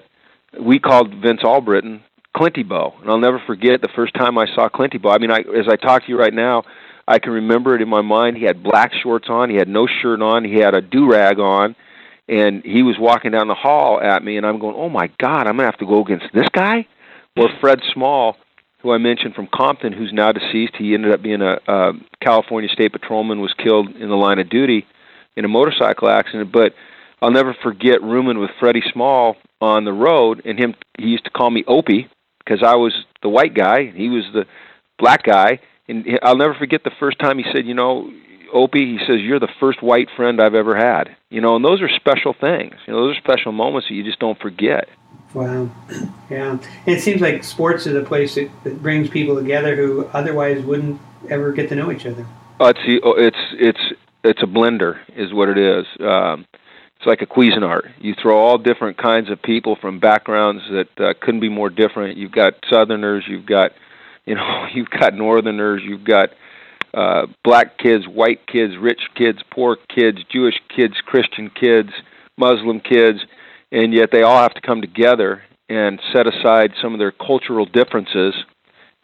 We 0.60 0.80
called 0.80 1.14
Vince 1.22 1.42
Albritton 1.44 2.02
Clinty 2.36 2.64
Bow, 2.68 2.96
and 3.02 3.10
I'll 3.10 3.20
never 3.20 3.42
forget 3.46 3.82
the 3.82 3.90
first 3.96 4.14
time 4.16 4.38
I 4.38 4.48
saw 4.56 4.68
Clinty 4.68 5.00
Bow. 5.00 5.12
I 5.12 5.20
mean, 5.20 5.32
I, 5.32 5.40
as 5.40 5.68
I 5.70 5.76
talk 5.76 6.04
to 6.04 6.10
you 6.10 6.18
right 6.18 6.34
now, 6.34 6.64
I 7.08 7.20
can 7.20 7.32
remember 7.32 7.76
it 7.76 7.82
in 7.82 7.90
my 7.90 8.02
mind. 8.02 8.38
He 8.38 8.46
had 8.46 8.64
black 8.64 8.92
shorts 9.04 9.28
on, 9.30 9.50
he 9.50 9.56
had 9.56 9.68
no 9.68 9.88
shirt 10.02 10.22
on, 10.22 10.44
he 10.44 10.56
had 10.56 10.74
a 10.74 10.82
do 10.82 11.10
rag 11.10 11.40
on, 11.40 11.76
and 12.28 12.64
he 12.64 12.82
was 12.82 12.96
walking 12.98 13.32
down 13.32 13.48
the 13.48 13.56
hall 13.56 14.02
at 14.02 14.24
me, 14.24 14.38
and 14.38 14.46
I'm 14.46 14.58
going, 14.58 14.76
"Oh 14.76 14.90
my 14.90 15.12
God, 15.20 15.46
I'm 15.46 15.58
gonna 15.58 15.66
have 15.66 15.78
to 15.80 15.86
go 15.86 16.02
against 16.02 16.26
this 16.34 16.48
guy." 16.54 16.88
Well, 17.36 17.50
Fred 17.60 17.82
Small, 17.94 18.38
who 18.82 18.92
I 18.92 18.98
mentioned 18.98 19.36
from 19.36 19.48
Compton, 19.54 19.94
who's 19.94 20.14
now 20.14 20.32
deceased, 20.32 20.76
he 20.78 20.94
ended 20.94 21.14
up 21.14 21.22
being 21.22 21.42
a, 21.42 21.60
a 21.68 21.94
California 22.22 22.70
State 22.70 22.94
Patrolman, 22.94 23.42
was 23.42 23.54
killed 23.54 23.96
in 23.96 24.10
the 24.10 24.16
line 24.16 24.40
of 24.40 24.50
duty 24.50 24.86
in 25.36 25.46
a 25.46 25.50
motorcycle 25.50 26.10
accident. 26.10 26.52
But 26.52 26.74
I'll 27.22 27.32
never 27.32 27.56
forget 27.62 28.02
rooming 28.02 28.40
with 28.40 28.52
Freddie 28.60 28.84
Small 28.92 29.36
on 29.62 29.86
the 29.86 29.94
road, 29.94 30.42
and 30.46 30.58
him. 30.58 30.74
He 30.98 31.08
used 31.08 31.26
to 31.26 31.32
call 31.32 31.52
me 31.52 31.64
Opie 31.68 32.10
because 32.44 32.64
I 32.64 32.76
was 32.76 32.94
the 33.22 33.30
white 33.30 33.54
guy, 33.54 33.86
he 33.86 34.10
was 34.10 34.24
the 34.34 34.46
black 35.00 35.24
guy, 35.24 35.60
and 35.88 36.06
I'll 36.22 36.38
never 36.38 36.54
forget 36.54 36.84
the 36.84 36.92
first 37.00 37.20
time 37.20 37.38
he 37.38 37.46
said, 37.54 37.66
"You 37.66 37.74
know, 37.74 38.12
Opie," 38.54 38.98
he 38.98 39.06
says, 39.06 39.22
"You're 39.22 39.40
the 39.40 39.52
first 39.60 39.82
white 39.82 40.10
friend 40.16 40.42
I've 40.42 40.56
ever 40.56 40.76
had." 40.76 41.16
You 41.30 41.42
know, 41.42 41.56
and 41.56 41.66
those 41.66 41.82
are 41.82 41.90
special 41.90 42.34
things. 42.34 42.76
You 42.86 42.94
know, 42.94 43.08
those 43.08 43.18
are 43.18 43.20
special 43.20 43.52
moments 43.52 43.88
that 43.88 43.96
you 43.96 44.04
just 44.04 44.20
don't 44.20 44.40
forget. 44.40 44.88
Wow, 45.34 45.70
yeah, 46.30 46.52
and 46.52 46.62
it 46.86 47.02
seems 47.02 47.22
like 47.22 47.44
sports 47.44 47.88
is 47.88 47.96
a 47.96 48.02
place 48.02 48.36
that, 48.36 48.50
that 48.64 48.82
brings 48.82 49.10
people 49.10 49.36
together 49.36 49.76
who 49.76 50.06
otherwise 50.14 50.64
wouldn't 50.64 51.02
ever 51.30 51.52
get 51.52 51.70
to 51.70 51.76
know 51.76 51.92
each 51.92 52.06
other. 52.06 52.26
Oh, 52.60 52.68
it's 52.68 52.80
it's 52.86 53.38
it's 53.54 53.94
it's 54.24 54.44
a 54.44 54.46
blender, 54.46 55.00
is 55.16 55.34
what 55.34 55.50
it 55.50 55.58
is. 55.58 55.86
Um, 56.00 56.46
it's 57.04 57.08
like 57.08 57.22
a 57.22 57.26
Cuisinart. 57.26 57.92
You 58.00 58.14
throw 58.22 58.38
all 58.38 58.58
different 58.58 58.98
kinds 58.98 59.30
of 59.30 59.42
people 59.42 59.76
from 59.82 60.00
backgrounds 60.00 60.64
that 60.72 61.06
uh, 61.06 61.14
couldn't 61.20 61.42
be 61.42 61.50
more 61.50 61.70
different. 61.70 62.18
You've 62.18 62.32
got 62.32 62.54
Southerners, 62.70 63.26
you've 63.28 63.46
got, 63.46 63.72
you 64.26 64.36
know, 64.36 64.68
you've 64.74 64.90
got 64.90 65.14
Northerners, 65.14 65.82
you've 65.84 66.06
got 66.06 66.30
uh, 66.94 67.28
black 67.44 67.78
kids, 67.78 68.08
white 68.08 68.48
kids, 68.48 68.76
rich 68.80 69.02
kids, 69.16 69.40
poor 69.52 69.78
kids, 69.94 70.20
Jewish 70.32 70.56
kids, 70.74 70.94
Christian 71.06 71.50
kids, 71.50 71.90
Muslim 72.38 72.80
kids, 72.80 73.20
and 73.70 73.94
yet 73.94 74.10
they 74.14 74.22
all 74.22 74.42
have 74.42 74.54
to 74.54 74.62
come 74.62 74.80
together 74.80 75.44
and 75.68 76.00
set 76.14 76.26
aside 76.26 76.72
some 76.82 76.94
of 76.94 77.00
their 77.00 77.12
cultural 77.12 77.66
differences 77.66 78.34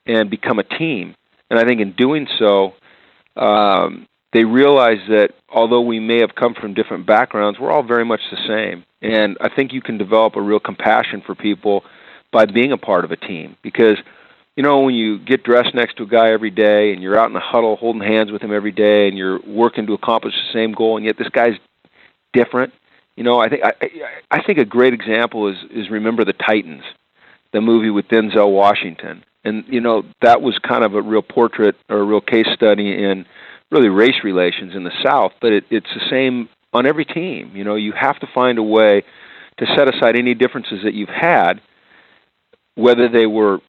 and 0.05 0.29
become 0.29 0.59
a 0.59 0.63
team. 0.63 1.15
And 1.49 1.59
I 1.59 1.65
think 1.65 1.81
in 1.81 1.91
doing 1.93 2.27
so, 2.37 2.75
um, 3.35 4.07
they 4.33 4.43
realize 4.43 4.99
that 5.09 5.31
although 5.49 5.81
we 5.81 5.99
may 5.99 6.19
have 6.19 6.35
come 6.35 6.53
from 6.53 6.73
different 6.73 7.05
backgrounds, 7.05 7.59
we're 7.59 7.71
all 7.71 7.83
very 7.83 8.05
much 8.05 8.21
the 8.31 8.37
same. 8.47 8.85
And 9.01 9.37
I 9.41 9.49
think 9.53 9.73
you 9.73 9.81
can 9.81 9.97
develop 9.97 10.35
a 10.35 10.41
real 10.41 10.59
compassion 10.59 11.21
for 11.25 11.35
people 11.35 11.83
by 12.31 12.45
being 12.45 12.71
a 12.71 12.77
part 12.77 13.05
of 13.05 13.11
a 13.11 13.15
team 13.15 13.57
because 13.63 13.97
you 14.55 14.63
know 14.63 14.81
when 14.81 14.93
you 14.93 15.17
get 15.19 15.43
dressed 15.43 15.73
next 15.73 15.97
to 15.97 16.03
a 16.03 16.07
guy 16.07 16.31
every 16.31 16.51
day 16.51 16.93
and 16.93 17.01
you're 17.01 17.17
out 17.17 17.27
in 17.27 17.33
the 17.33 17.39
huddle 17.39 17.75
holding 17.75 18.01
hands 18.01 18.31
with 18.31 18.41
him 18.41 18.53
every 18.53 18.71
day 18.71 19.07
and 19.07 19.17
you're 19.17 19.39
working 19.47 19.87
to 19.87 19.93
accomplish 19.93 20.33
the 20.33 20.53
same 20.53 20.73
goal 20.73 20.97
and 20.97 21.05
yet 21.05 21.17
this 21.17 21.29
guy's 21.29 21.57
different 22.33 22.73
you 23.15 23.23
know 23.23 23.39
i 23.39 23.49
think 23.49 23.63
i 23.63 23.73
i 24.29 24.43
think 24.43 24.59
a 24.59 24.65
great 24.65 24.93
example 24.93 25.47
is 25.47 25.57
is 25.71 25.89
remember 25.89 26.23
the 26.23 26.33
titans 26.33 26.83
the 27.51 27.61
movie 27.61 27.89
with 27.89 28.07
denzel 28.09 28.53
washington 28.53 29.23
and 29.43 29.63
you 29.67 29.81
know 29.81 30.03
that 30.21 30.41
was 30.41 30.59
kind 30.59 30.83
of 30.83 30.93
a 30.93 31.01
real 31.01 31.23
portrait 31.23 31.75
or 31.89 31.99
a 31.99 32.03
real 32.03 32.21
case 32.21 32.47
study 32.53 32.91
in 32.91 33.25
really 33.71 33.89
race 33.89 34.23
relations 34.23 34.75
in 34.75 34.83
the 34.83 34.91
South, 35.03 35.33
but 35.41 35.51
it, 35.51 35.63
it's 35.69 35.89
the 35.93 36.09
same 36.09 36.49
on 36.73 36.85
every 36.85 37.05
team. 37.05 37.51
You 37.55 37.63
know, 37.63 37.75
you 37.75 37.93
have 37.93 38.19
to 38.19 38.27
find 38.33 38.57
a 38.57 38.63
way 38.63 39.03
to 39.57 39.65
set 39.75 39.93
aside 39.93 40.15
any 40.15 40.33
differences 40.33 40.79
that 40.83 40.93
you've 40.93 41.09
had, 41.09 41.61
whether 42.75 43.09
they 43.09 43.25
were 43.25 43.59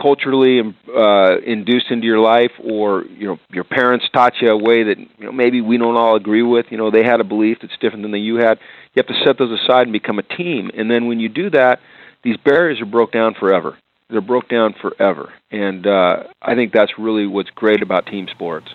culturally 0.00 0.60
uh, 0.96 1.36
induced 1.44 1.90
into 1.90 2.06
your 2.06 2.20
life 2.20 2.52
or 2.62 3.04
you 3.06 3.26
know 3.26 3.36
your 3.50 3.64
parents 3.64 4.06
taught 4.12 4.32
you 4.40 4.48
a 4.48 4.56
way 4.56 4.84
that 4.84 4.96
you 4.96 5.26
know 5.26 5.32
maybe 5.32 5.60
we 5.60 5.76
don't 5.76 5.96
all 5.96 6.14
agree 6.14 6.42
with. 6.42 6.66
You 6.70 6.78
know 6.78 6.90
they 6.90 7.02
had 7.02 7.20
a 7.20 7.24
belief 7.24 7.58
that's 7.60 7.76
different 7.80 8.02
than 8.02 8.12
the 8.12 8.20
you 8.20 8.36
had. 8.36 8.58
You 8.94 9.02
have 9.02 9.06
to 9.08 9.24
set 9.24 9.38
those 9.38 9.58
aside 9.60 9.82
and 9.82 9.92
become 9.92 10.18
a 10.18 10.22
team. 10.22 10.70
And 10.76 10.90
then 10.90 11.06
when 11.06 11.20
you 11.20 11.28
do 11.28 11.50
that 11.50 11.80
these 12.24 12.36
barriers 12.38 12.80
are 12.80 12.86
broke 12.86 13.12
down 13.12 13.34
forever. 13.34 13.78
They're 14.10 14.20
broke 14.20 14.48
down 14.48 14.74
forever. 14.80 15.32
And 15.50 15.86
uh, 15.86 16.24
i 16.42 16.54
think 16.54 16.72
that's 16.72 16.92
really 16.98 17.26
what's 17.26 17.50
great 17.50 17.82
about 17.82 18.06
team 18.06 18.28
sports 18.30 18.68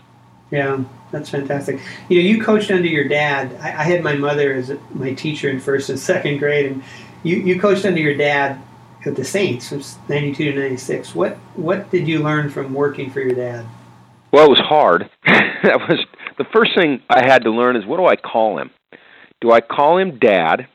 yeah, 0.54 0.84
that's 1.10 1.32
fantastic. 1.32 1.80
You 2.10 2.22
know, 2.22 2.30
you 2.30 2.40
coached 2.40 2.70
under 2.70 2.88
your 2.88 3.08
dad. 3.08 3.56
I, 3.60 3.70
I, 3.70 3.84
had 3.86 4.04
my 4.04 4.14
mother 4.14 4.54
as 4.54 4.72
my 4.94 5.12
teacher 5.16 5.50
in 5.50 5.60
first 5.60 5.90
and 5.90 5.98
second 6.14 6.38
grade, 6.38 6.72
and 6.72 6.84
you, 7.24 7.38
you 7.38 7.60
coached 7.60 7.86
under 7.86 8.00
your 8.00 8.16
dad 8.16 8.62
at 9.04 9.16
the 9.16 9.24
Saints 9.24 9.70
from 9.70 9.82
'92 10.08 10.52
to 10.52 10.60
'96. 10.60 11.16
What 11.16 11.38
what 11.56 11.90
did 11.90 12.08
you 12.08 12.20
learn 12.20 12.52
from 12.52 12.72
working 12.76 13.10
for 13.10 13.20
your 13.20 13.34
dad? 13.34 13.66
Well, 14.32 14.46
it 14.46 14.50
was 14.50 14.60
hard. 14.60 15.10
that 15.26 15.80
was 15.90 16.06
the 16.38 16.46
first 16.54 16.76
thing 16.76 17.02
I 17.10 17.26
had 17.26 17.46
to 17.46 17.50
learn 17.50 17.76
is 17.76 17.84
what 17.84 17.98
do 17.98 18.06
I 18.06 18.16
call 18.16 18.60
him? 18.60 18.70
Do 19.42 19.52
I 19.52 19.60
call 19.60 19.98
him 19.98 20.20
Dad? 20.20 20.68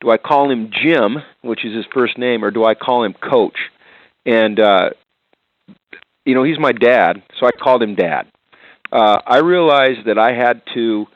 Do 0.00 0.10
I 0.10 0.16
call 0.16 0.50
him 0.50 0.72
Jim, 0.82 1.18
which 1.42 1.64
is 1.64 1.76
his 1.76 1.84
first 1.94 2.18
name, 2.18 2.44
or 2.44 2.50
do 2.50 2.64
I 2.64 2.74
call 2.74 3.04
him 3.04 3.14
Coach? 3.14 3.56
And 4.26 4.58
uh, 4.58 4.90
you 6.24 6.34
know, 6.34 6.42
he's 6.42 6.58
my 6.58 6.72
dad, 6.72 7.22
so 7.38 7.46
I 7.46 7.52
called 7.52 7.84
him 7.84 7.94
Dad 7.94 8.26
uh, 8.92 9.20
I 9.26 9.38
realized 9.38 10.06
that 10.06 10.18
I 10.18 10.32
had 10.32 10.62
to 10.74 11.06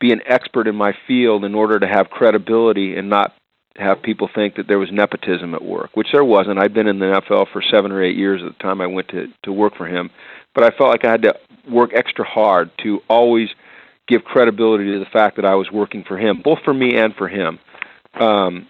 be 0.00 0.12
an 0.12 0.20
expert 0.26 0.66
in 0.66 0.74
my 0.74 0.94
field 1.06 1.44
in 1.44 1.54
order 1.54 1.78
to 1.78 1.86
have 1.86 2.10
credibility 2.10 2.96
and 2.96 3.08
not 3.08 3.32
have 3.76 4.02
people 4.02 4.28
think 4.34 4.56
that 4.56 4.66
there 4.66 4.78
was 4.78 4.90
nepotism 4.90 5.54
at 5.54 5.64
work, 5.64 5.90
which 5.94 6.08
there 6.12 6.24
wasn't. 6.24 6.58
I'd 6.58 6.74
been 6.74 6.88
in 6.88 6.98
the 6.98 7.06
NFL 7.06 7.52
for 7.52 7.62
seven 7.62 7.92
or 7.92 8.02
eight 8.02 8.16
years 8.16 8.42
at 8.44 8.56
the 8.56 8.62
time 8.62 8.80
I 8.80 8.86
went 8.86 9.08
to 9.08 9.28
to 9.44 9.52
work 9.52 9.76
for 9.76 9.86
him, 9.86 10.10
but 10.54 10.64
I 10.64 10.76
felt 10.76 10.90
like 10.90 11.04
I 11.04 11.10
had 11.10 11.22
to 11.22 11.38
work 11.68 11.92
extra 11.94 12.24
hard 12.24 12.70
to 12.82 13.00
always 13.08 13.48
give 14.08 14.24
credibility 14.24 14.92
to 14.92 14.98
the 14.98 15.06
fact 15.06 15.36
that 15.36 15.44
I 15.44 15.54
was 15.54 15.70
working 15.70 16.02
for 16.02 16.18
him, 16.18 16.42
both 16.42 16.58
for 16.64 16.74
me 16.74 16.96
and 16.96 17.14
for 17.14 17.28
him. 17.28 17.60
Um, 18.14 18.66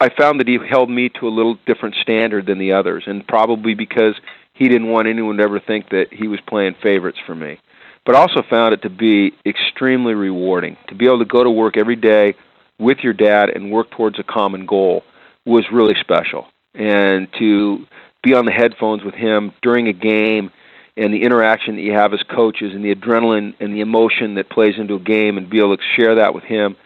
I 0.00 0.08
found 0.08 0.40
that 0.40 0.48
he 0.48 0.58
held 0.68 0.90
me 0.90 1.08
to 1.20 1.28
a 1.28 1.30
little 1.30 1.56
different 1.66 1.94
standard 2.02 2.46
than 2.46 2.58
the 2.58 2.72
others, 2.72 3.04
and 3.06 3.26
probably 3.26 3.74
because 3.74 4.14
he 4.54 4.68
didn't 4.68 4.88
want 4.88 5.08
anyone 5.08 5.36
to 5.36 5.42
ever 5.42 5.60
think 5.60 5.90
that 5.90 6.06
he 6.12 6.28
was 6.28 6.40
playing 6.48 6.76
favorites 6.82 7.18
for 7.26 7.34
me. 7.34 7.60
But 8.06 8.14
also 8.14 8.42
found 8.48 8.74
it 8.74 8.82
to 8.82 8.90
be 8.90 9.32
extremely 9.44 10.14
rewarding 10.14 10.76
to 10.88 10.94
be 10.94 11.06
able 11.06 11.18
to 11.18 11.24
go 11.24 11.42
to 11.42 11.50
work 11.50 11.76
every 11.76 11.96
day 11.96 12.34
with 12.78 12.98
your 12.98 13.12
dad 13.12 13.50
and 13.50 13.70
work 13.70 13.90
towards 13.90 14.18
a 14.18 14.22
common 14.22 14.66
goal 14.66 15.04
was 15.44 15.64
really 15.72 15.94
special. 16.00 16.46
And 16.74 17.28
to 17.38 17.86
be 18.22 18.34
on 18.34 18.46
the 18.46 18.52
headphones 18.52 19.04
with 19.04 19.14
him 19.14 19.52
during 19.62 19.88
a 19.88 19.92
game 19.92 20.50
and 20.96 21.12
the 21.12 21.22
interaction 21.22 21.76
that 21.76 21.82
you 21.82 21.92
have 21.92 22.12
as 22.12 22.22
coaches 22.22 22.72
and 22.74 22.84
the 22.84 22.94
adrenaline 22.94 23.54
and 23.58 23.74
the 23.74 23.80
emotion 23.80 24.34
that 24.34 24.48
plays 24.50 24.74
into 24.78 24.94
a 24.94 25.00
game 25.00 25.36
and 25.36 25.50
be 25.50 25.58
able 25.58 25.76
to 25.76 25.82
share 25.96 26.16
that 26.16 26.34
with 26.34 26.44
him 26.44 26.76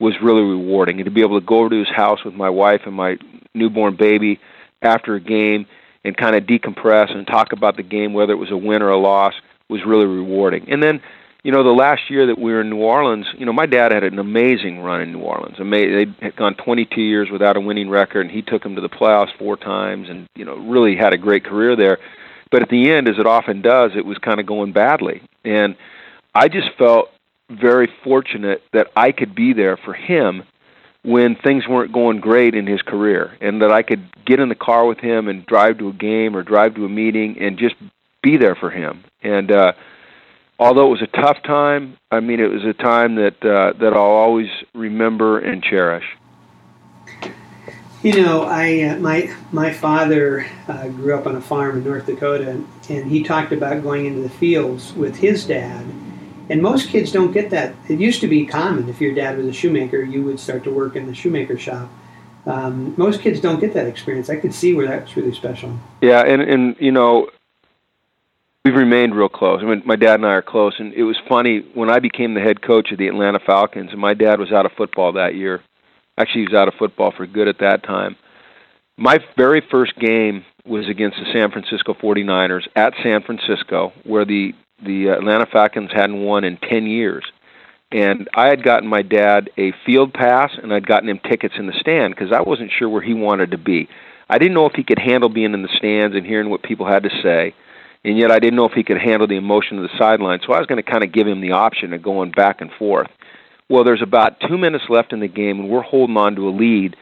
was 0.00 0.14
really 0.22 0.42
rewarding. 0.42 0.96
And 0.96 1.04
to 1.06 1.10
be 1.10 1.22
able 1.22 1.40
to 1.40 1.46
go 1.46 1.60
over 1.60 1.70
to 1.70 1.78
his 1.78 1.88
house 1.88 2.24
with 2.24 2.34
my 2.34 2.50
wife 2.50 2.82
and 2.86 2.94
my 2.94 3.18
newborn 3.54 3.96
baby 3.96 4.40
after 4.80 5.14
a 5.14 5.20
game 5.20 5.66
and 6.08 6.16
kind 6.16 6.34
of 6.34 6.44
decompress 6.44 7.14
and 7.14 7.26
talk 7.26 7.52
about 7.52 7.76
the 7.76 7.82
game, 7.82 8.14
whether 8.14 8.32
it 8.32 8.36
was 8.36 8.50
a 8.50 8.56
win 8.56 8.82
or 8.82 8.90
a 8.90 8.98
loss, 8.98 9.34
was 9.68 9.82
really 9.86 10.06
rewarding. 10.06 10.66
And 10.70 10.82
then, 10.82 11.00
you 11.44 11.52
know, 11.52 11.62
the 11.62 11.70
last 11.70 12.10
year 12.10 12.26
that 12.26 12.38
we 12.38 12.50
were 12.50 12.62
in 12.62 12.70
New 12.70 12.78
Orleans, 12.78 13.26
you 13.36 13.46
know, 13.46 13.52
my 13.52 13.66
dad 13.66 13.92
had 13.92 14.02
an 14.02 14.18
amazing 14.18 14.80
run 14.80 15.02
in 15.02 15.12
New 15.12 15.20
Orleans. 15.20 15.56
They 15.58 16.06
had 16.20 16.34
gone 16.36 16.54
22 16.54 17.00
years 17.00 17.30
without 17.30 17.56
a 17.56 17.60
winning 17.60 17.90
record, 17.90 18.22
and 18.22 18.30
he 18.30 18.42
took 18.42 18.62
them 18.62 18.74
to 18.74 18.80
the 18.80 18.88
playoffs 18.88 19.36
four 19.38 19.56
times, 19.56 20.08
and 20.08 20.26
you 20.34 20.44
know, 20.44 20.56
really 20.56 20.96
had 20.96 21.12
a 21.12 21.18
great 21.18 21.44
career 21.44 21.76
there. 21.76 21.98
But 22.50 22.62
at 22.62 22.70
the 22.70 22.90
end, 22.90 23.08
as 23.08 23.18
it 23.18 23.26
often 23.26 23.60
does, 23.60 23.92
it 23.94 24.06
was 24.06 24.16
kind 24.18 24.40
of 24.40 24.46
going 24.46 24.72
badly, 24.72 25.22
and 25.44 25.76
I 26.34 26.48
just 26.48 26.70
felt 26.78 27.10
very 27.50 27.88
fortunate 28.02 28.62
that 28.72 28.88
I 28.96 29.12
could 29.12 29.34
be 29.34 29.52
there 29.52 29.76
for 29.76 29.92
him 29.92 30.44
when 31.02 31.36
things 31.36 31.66
weren't 31.68 31.92
going 31.92 32.20
great 32.20 32.54
in 32.54 32.66
his 32.66 32.82
career 32.82 33.36
and 33.40 33.62
that 33.62 33.70
I 33.70 33.82
could 33.82 34.04
get 34.24 34.40
in 34.40 34.48
the 34.48 34.54
car 34.54 34.86
with 34.86 34.98
him 34.98 35.28
and 35.28 35.46
drive 35.46 35.78
to 35.78 35.88
a 35.88 35.92
game 35.92 36.36
or 36.36 36.42
drive 36.42 36.74
to 36.74 36.84
a 36.84 36.88
meeting 36.88 37.38
and 37.38 37.58
just 37.58 37.76
be 38.22 38.36
there 38.36 38.56
for 38.56 38.70
him. 38.70 39.04
And 39.22 39.50
uh 39.50 39.72
although 40.58 40.88
it 40.88 41.00
was 41.00 41.02
a 41.02 41.06
tough 41.06 41.42
time, 41.44 41.96
I 42.10 42.20
mean 42.20 42.40
it 42.40 42.50
was 42.50 42.64
a 42.64 42.74
time 42.74 43.14
that 43.14 43.44
uh 43.44 43.74
that 43.78 43.92
I'll 43.92 44.02
always 44.02 44.48
remember 44.74 45.38
and 45.38 45.62
cherish. 45.62 46.04
You 48.02 48.22
know, 48.22 48.42
I 48.42 48.82
uh, 48.82 48.98
my 48.98 49.34
my 49.50 49.72
father 49.72 50.46
uh, 50.68 50.88
grew 50.88 51.16
up 51.16 51.26
on 51.26 51.34
a 51.34 51.40
farm 51.40 51.78
in 51.78 51.84
North 51.84 52.06
Dakota, 52.06 52.62
and 52.88 53.10
he 53.10 53.24
talked 53.24 53.52
about 53.52 53.82
going 53.82 54.06
into 54.06 54.20
the 54.20 54.28
fields 54.28 54.92
with 54.92 55.16
his 55.16 55.44
dad 55.44 55.84
and 56.50 56.62
most 56.62 56.88
kids 56.88 57.12
don't 57.12 57.32
get 57.32 57.50
that. 57.50 57.74
It 57.88 57.98
used 57.98 58.20
to 58.20 58.28
be 58.28 58.46
common 58.46 58.88
if 58.88 59.00
your 59.00 59.14
dad 59.14 59.36
was 59.36 59.46
a 59.46 59.52
shoemaker, 59.52 60.02
you 60.02 60.22
would 60.24 60.40
start 60.40 60.64
to 60.64 60.70
work 60.70 60.96
in 60.96 61.06
the 61.06 61.14
shoemaker 61.14 61.58
shop. 61.58 61.88
Um, 62.46 62.94
most 62.96 63.20
kids 63.20 63.40
don't 63.40 63.60
get 63.60 63.74
that 63.74 63.86
experience. 63.86 64.30
I 64.30 64.36
could 64.36 64.54
see 64.54 64.74
where 64.74 64.86
that's 64.86 65.16
really 65.16 65.34
special. 65.34 65.78
Yeah, 66.00 66.22
and 66.22 66.40
and 66.40 66.76
you 66.80 66.92
know, 66.92 67.28
we've 68.64 68.74
remained 68.74 69.14
real 69.14 69.28
close. 69.28 69.60
I 69.62 69.66
mean, 69.66 69.82
my 69.84 69.96
dad 69.96 70.14
and 70.14 70.26
I 70.26 70.30
are 70.30 70.42
close, 70.42 70.74
and 70.78 70.94
it 70.94 71.02
was 71.02 71.16
funny 71.28 71.60
when 71.74 71.90
I 71.90 71.98
became 71.98 72.34
the 72.34 72.40
head 72.40 72.62
coach 72.62 72.90
of 72.90 72.98
the 72.98 73.08
Atlanta 73.08 73.38
Falcons, 73.38 73.90
and 73.92 74.00
my 74.00 74.14
dad 74.14 74.40
was 74.40 74.50
out 74.50 74.64
of 74.64 74.72
football 74.72 75.12
that 75.12 75.34
year. 75.34 75.62
Actually, 76.16 76.42
he 76.42 76.48
was 76.48 76.56
out 76.56 76.68
of 76.68 76.74
football 76.74 77.12
for 77.16 77.26
good 77.26 77.48
at 77.48 77.58
that 77.58 77.82
time. 77.82 78.16
My 78.96 79.18
very 79.36 79.62
first 79.70 79.96
game 79.98 80.44
was 80.64 80.88
against 80.88 81.18
the 81.18 81.32
San 81.32 81.50
Francisco 81.50 81.94
49ers 81.94 82.66
at 82.74 82.94
San 83.02 83.22
Francisco, 83.22 83.92
where 84.04 84.24
the 84.24 84.54
the 84.84 85.08
Atlanta 85.08 85.46
Falcons 85.46 85.90
hadn't 85.92 86.22
won 86.22 86.44
in 86.44 86.56
10 86.56 86.86
years. 86.86 87.24
and 87.90 88.28
I 88.34 88.48
had 88.48 88.62
gotten 88.62 88.88
my 88.88 89.02
dad 89.02 89.50
a 89.56 89.72
field 89.86 90.12
pass, 90.12 90.50
and 90.62 90.72
I'd 90.74 90.86
gotten 90.86 91.08
him 91.08 91.20
tickets 91.20 91.54
in 91.58 91.66
the 91.66 91.72
stand 91.80 92.14
because 92.14 92.32
I 92.32 92.42
wasn't 92.42 92.70
sure 92.76 92.88
where 92.88 93.02
he 93.02 93.14
wanted 93.14 93.50
to 93.52 93.58
be. 93.58 93.88
I 94.28 94.38
didn't 94.38 94.54
know 94.54 94.66
if 94.66 94.74
he 94.74 94.84
could 94.84 94.98
handle 94.98 95.30
being 95.30 95.54
in 95.54 95.62
the 95.62 95.74
stands 95.76 96.14
and 96.14 96.26
hearing 96.26 96.50
what 96.50 96.62
people 96.62 96.86
had 96.86 97.04
to 97.04 97.10
say, 97.22 97.54
and 98.04 98.18
yet 98.18 98.30
I 98.30 98.38
didn't 98.38 98.56
know 98.56 98.66
if 98.66 98.74
he 98.74 98.84
could 98.84 99.00
handle 99.00 99.26
the 99.26 99.36
emotion 99.36 99.78
of 99.78 99.84
the 99.84 99.98
sideline. 99.98 100.40
So 100.46 100.52
I 100.52 100.58
was 100.58 100.66
going 100.66 100.82
to 100.82 100.90
kind 100.90 101.02
of 101.02 101.12
give 101.12 101.26
him 101.26 101.40
the 101.40 101.52
option 101.52 101.94
of 101.94 102.02
going 102.02 102.30
back 102.30 102.60
and 102.60 102.70
forth. 102.78 103.08
Well, 103.70 103.84
there's 103.84 104.02
about 104.02 104.40
two 104.40 104.58
minutes 104.58 104.84
left 104.90 105.12
in 105.12 105.20
the 105.20 105.28
game, 105.28 105.60
and 105.60 105.70
we're 105.70 105.82
holding 105.82 106.16
on 106.16 106.36
to 106.36 106.48
a 106.48 106.50
lead, 106.50 106.94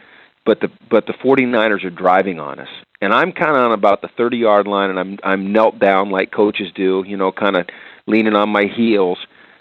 but 0.46 0.60
the 0.60 0.70
but 0.88 1.06
the 1.06 1.12
49ers 1.12 1.84
are 1.84 1.90
driving 1.90 2.40
on 2.40 2.60
us, 2.60 2.68
and 3.02 3.12
I'm 3.12 3.32
kind 3.32 3.50
of 3.50 3.56
on 3.56 3.72
about 3.72 4.00
the 4.00 4.08
30 4.16 4.38
yard 4.38 4.66
line, 4.66 4.88
and 4.88 4.98
I'm 4.98 5.18
I'm 5.22 5.52
knelt 5.52 5.78
down 5.78 6.10
like 6.10 6.32
coaches 6.32 6.68
do, 6.74 7.04
you 7.06 7.16
know, 7.16 7.32
kind 7.32 7.56
of 7.56 7.66
leaning 8.06 8.34
on 8.34 8.48
my 8.48 8.64
heels, 8.64 9.18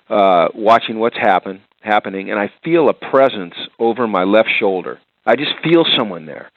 uh, 0.09 0.47
watching 0.53 0.99
what's 0.99 1.17
happen 1.17 1.61
happening, 1.81 2.31
and 2.31 2.39
I 2.39 2.51
feel 2.63 2.87
a 2.89 2.93
presence 2.93 3.55
over 3.79 4.07
my 4.07 4.23
left 4.23 4.49
shoulder. 4.57 4.99
I 5.25 5.35
just 5.35 5.51
feel 5.63 5.85
someone 5.95 6.27
there, 6.27 6.51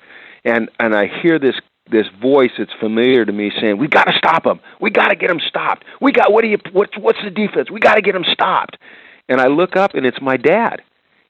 and 0.44 0.70
and 0.78 0.94
I 0.94 1.06
hear 1.22 1.38
this 1.38 1.56
this 1.90 2.06
voice 2.20 2.50
that's 2.58 2.72
familiar 2.78 3.24
to 3.24 3.32
me 3.32 3.50
saying, 3.58 3.78
"We 3.78 3.88
got 3.88 4.04
to 4.04 4.12
stop 4.18 4.44
him. 4.44 4.60
We 4.80 4.90
got 4.90 5.08
to 5.08 5.16
get 5.16 5.30
him 5.30 5.40
stopped. 5.48 5.84
We 6.00 6.12
got 6.12 6.32
what 6.32 6.42
do 6.42 6.48
you 6.48 6.58
what's 6.72 6.96
what's 6.98 7.18
the 7.24 7.30
defense? 7.30 7.70
We 7.70 7.80
got 7.80 7.94
to 7.94 8.02
get 8.02 8.14
him 8.14 8.24
stopped." 8.30 8.76
And 9.30 9.40
I 9.40 9.48
look 9.48 9.76
up, 9.76 9.94
and 9.94 10.06
it's 10.06 10.20
my 10.20 10.36
dad 10.36 10.82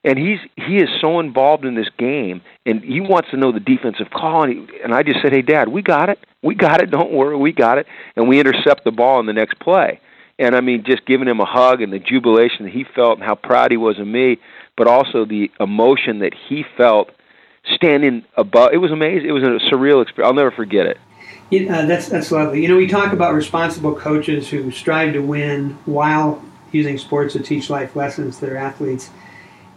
and 0.04 0.18
he's 0.18 0.38
he 0.56 0.78
is 0.78 0.88
so 1.00 1.20
involved 1.20 1.64
in 1.64 1.74
this 1.74 1.88
game 1.98 2.40
and 2.66 2.82
he 2.82 3.00
wants 3.00 3.30
to 3.30 3.36
know 3.36 3.52
the 3.52 3.60
defensive 3.60 4.10
call 4.10 4.44
and, 4.44 4.52
he, 4.52 4.80
and 4.82 4.94
I 4.94 5.02
just 5.02 5.20
said 5.22 5.32
hey 5.32 5.42
dad 5.42 5.68
we 5.68 5.82
got 5.82 6.08
it. 6.08 6.18
We 6.42 6.54
got 6.54 6.80
it. 6.80 6.90
Don't 6.90 7.12
worry. 7.12 7.36
We 7.36 7.52
got 7.52 7.78
it. 7.78 7.86
And 8.16 8.28
we 8.28 8.40
intercept 8.40 8.84
the 8.84 8.92
ball 8.92 9.20
in 9.20 9.26
the 9.26 9.32
next 9.32 9.58
play. 9.60 10.00
And 10.38 10.54
I 10.54 10.60
mean 10.60 10.84
just 10.84 11.04
giving 11.06 11.28
him 11.28 11.40
a 11.40 11.44
hug 11.44 11.82
and 11.82 11.92
the 11.92 11.98
jubilation 11.98 12.64
that 12.64 12.72
he 12.72 12.84
felt 12.84 13.18
and 13.18 13.26
how 13.26 13.34
proud 13.34 13.70
he 13.70 13.76
was 13.76 13.98
of 13.98 14.06
me 14.06 14.38
but 14.76 14.86
also 14.86 15.26
the 15.26 15.50
emotion 15.60 16.20
that 16.20 16.32
he 16.48 16.64
felt 16.76 17.10
standing 17.74 18.24
above. 18.36 18.70
It 18.72 18.78
was 18.78 18.92
amazing. 18.92 19.28
It 19.28 19.32
was 19.32 19.42
a 19.42 19.58
surreal 19.74 20.00
experience. 20.00 20.28
I'll 20.28 20.34
never 20.34 20.52
forget 20.52 20.86
it. 20.86 20.98
Yeah, 21.50 21.78
uh, 21.78 21.86
that's 21.86 22.08
that's 22.08 22.30
lovely. 22.30 22.62
You 22.62 22.68
know, 22.68 22.76
we 22.76 22.86
talk 22.86 23.12
about 23.12 23.34
responsible 23.34 23.94
coaches 23.94 24.48
who 24.48 24.70
strive 24.70 25.14
to 25.14 25.20
win 25.20 25.78
while 25.86 26.44
using 26.72 26.98
sports 26.98 27.32
to 27.32 27.40
teach 27.40 27.70
life 27.70 27.96
lessons 27.96 28.38
to 28.38 28.46
their 28.46 28.56
athletes. 28.56 29.10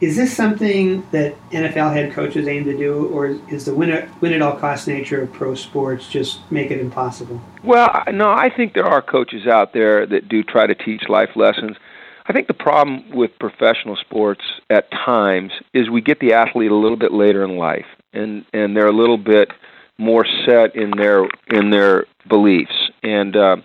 Is 0.02 0.16
this 0.16 0.36
something 0.36 1.08
that 1.12 1.36
NFL 1.52 1.94
head 1.94 2.12
coaches 2.12 2.48
aim 2.48 2.66
to 2.66 2.76
do, 2.76 3.06
or 3.10 3.40
is 3.50 3.66
the 3.66 3.76
win, 3.76 4.10
win 4.20 4.34
at 4.34 4.42
all 4.42 4.58
cost 4.58 4.88
nature 4.88 5.22
of 5.22 5.32
pro 5.32 5.54
sports 5.54 6.10
just 6.10 6.40
make 6.52 6.72
it 6.72 6.80
impossible? 6.80 7.40
Well, 7.64 8.04
no, 8.12 8.32
I 8.32 8.50
think 8.50 8.74
there 8.74 8.88
are 8.88 9.04
coaches 9.04 9.46
out 9.46 9.74
there 9.74 10.08
that 10.08 10.28
do 10.28 10.42
try 10.42 10.66
to 10.66 10.74
teach 10.74 11.04
life 11.08 11.30
lessons. 11.36 11.78
I 12.26 12.34
think 12.34 12.48
the 12.48 12.56
problem 12.56 13.12
with 13.12 13.30
professional 13.40 13.96
sports 13.96 14.42
at 14.72 14.90
times 14.90 15.52
is 15.76 15.92
we 15.92 16.02
get 16.02 16.20
the 16.20 16.34
athlete 16.34 16.72
a 16.72 16.76
little 16.76 16.98
bit 16.98 17.14
later 17.14 17.44
in 17.44 17.58
life, 17.58 17.86
and 18.12 18.44
and 18.54 18.76
they're 18.76 18.88
a 18.88 18.96
little 18.96 19.20
bit 19.20 19.52
more 20.00 20.26
set 20.48 20.76
in 20.76 20.92
their 20.98 21.28
in 21.52 21.70
their 21.70 22.06
beliefs, 22.28 22.90
and 23.04 23.36
uh, 23.36 23.58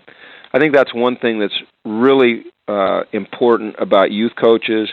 I 0.53 0.59
think 0.59 0.75
that's 0.75 0.93
one 0.93 1.17
thing 1.17 1.39
that's 1.39 1.59
really 1.83 2.45
uh, 2.67 3.05
important 3.11 3.75
about 3.79 4.11
youth 4.11 4.33
coaches 4.35 4.89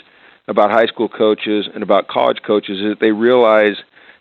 about 0.49 0.71
high 0.71 0.87
school 0.87 1.09
coaches 1.09 1.69
and 1.73 1.83
about 1.83 2.09
college 2.09 2.39
coaches 2.47 2.79
is 2.79 2.85
that 2.91 3.01
they 3.01 3.13
realize 3.13 3.77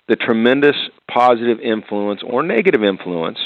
the 0.08 0.16
tremendous 0.16 0.76
positive 1.10 1.60
influence 1.60 2.22
or 2.26 2.44
negative 2.44 2.84
influence 2.84 3.38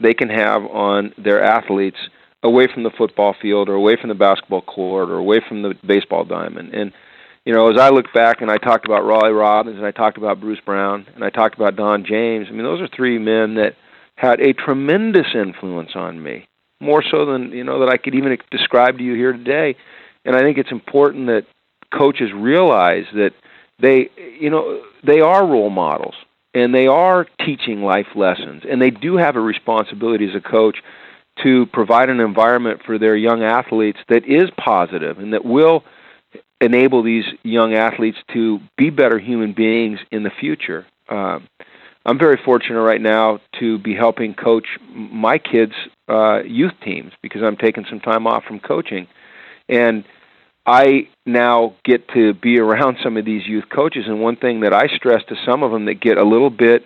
they 0.00 0.14
can 0.14 0.28
have 0.28 0.62
on 0.64 1.12
their 1.18 1.42
athletes 1.42 1.98
away 2.42 2.66
from 2.72 2.82
the 2.82 2.90
football 2.96 3.34
field 3.40 3.68
or 3.68 3.74
away 3.74 3.96
from 4.00 4.08
the 4.08 4.14
basketball 4.14 4.62
court 4.62 5.10
or 5.10 5.16
away 5.16 5.40
from 5.46 5.62
the 5.62 5.74
baseball 5.86 6.24
diamond. 6.24 6.74
And 6.74 6.92
you 7.44 7.54
know, 7.54 7.70
as 7.70 7.80
I 7.80 7.88
look 7.88 8.12
back 8.12 8.42
and 8.42 8.50
I 8.50 8.58
talked 8.58 8.84
about 8.84 9.04
Raleigh 9.04 9.32
Robbins 9.32 9.76
and 9.76 9.86
I 9.86 9.90
talked 9.90 10.18
about 10.18 10.40
Bruce 10.40 10.60
Brown 10.64 11.06
and 11.14 11.24
I 11.24 11.30
talked 11.30 11.56
about 11.56 11.76
Don 11.76 12.04
James, 12.04 12.46
I 12.48 12.52
mean 12.52 12.64
those 12.64 12.80
are 12.80 12.88
three 12.88 13.18
men 13.18 13.54
that 13.54 13.76
had 14.16 14.40
a 14.40 14.52
tremendous 14.52 15.26
influence 15.34 15.92
on 15.94 16.22
me, 16.22 16.46
more 16.80 17.02
so 17.02 17.24
than 17.24 17.52
you 17.52 17.64
know 17.64 17.80
that 17.80 17.88
I 17.88 17.96
could 17.96 18.14
even 18.14 18.36
describe 18.50 18.98
to 18.98 19.04
you 19.04 19.14
here 19.14 19.32
today. 19.32 19.76
And 20.24 20.36
I 20.36 20.40
think 20.40 20.58
it's 20.58 20.70
important 20.70 21.26
that 21.28 21.46
coaches 21.92 22.30
realize 22.32 23.04
that 23.14 23.32
they 23.80 24.10
you 24.38 24.50
know 24.50 24.82
they 25.04 25.20
are 25.20 25.46
role 25.46 25.70
models 25.70 26.14
and 26.54 26.74
they 26.74 26.86
are 26.86 27.26
teaching 27.44 27.82
life 27.82 28.08
lessons 28.14 28.62
and 28.68 28.80
they 28.80 28.90
do 28.90 29.16
have 29.16 29.36
a 29.36 29.40
responsibility 29.40 30.28
as 30.28 30.34
a 30.34 30.40
coach 30.40 30.78
to 31.42 31.66
provide 31.66 32.10
an 32.10 32.20
environment 32.20 32.80
for 32.84 32.98
their 32.98 33.16
young 33.16 33.42
athletes 33.42 33.98
that 34.08 34.26
is 34.26 34.50
positive 34.58 35.18
and 35.18 35.32
that 35.32 35.44
will 35.44 35.84
enable 36.60 37.02
these 37.02 37.24
young 37.42 37.74
athletes 37.74 38.18
to 38.32 38.60
be 38.76 38.90
better 38.90 39.18
human 39.18 39.52
beings 39.52 39.98
in 40.10 40.22
the 40.22 40.30
future. 40.30 40.86
Uh, 41.08 41.40
I'm 42.04 42.18
very 42.18 42.38
fortunate 42.44 42.80
right 42.80 43.00
now 43.00 43.40
to 43.58 43.78
be 43.78 43.94
helping 43.94 44.34
coach 44.34 44.66
my 44.92 45.38
kids' 45.38 45.72
uh, 46.08 46.42
youth 46.44 46.72
teams 46.82 47.12
because 47.22 47.42
I'm 47.42 47.56
taking 47.56 47.84
some 47.88 48.00
time 48.00 48.26
off 48.26 48.44
from 48.44 48.58
coaching, 48.58 49.06
and 49.68 50.04
I 50.66 51.08
now 51.26 51.74
get 51.84 52.08
to 52.14 52.34
be 52.34 52.58
around 52.58 52.98
some 53.02 53.16
of 53.16 53.24
these 53.24 53.46
youth 53.46 53.64
coaches, 53.74 54.04
and 54.06 54.20
one 54.20 54.36
thing 54.36 54.60
that 54.60 54.74
I 54.74 54.88
stress 54.94 55.22
to 55.28 55.36
some 55.46 55.62
of 55.62 55.72
them 55.72 55.86
that 55.86 56.00
get 56.00 56.18
a 56.18 56.24
little 56.24 56.50
bit 56.50 56.84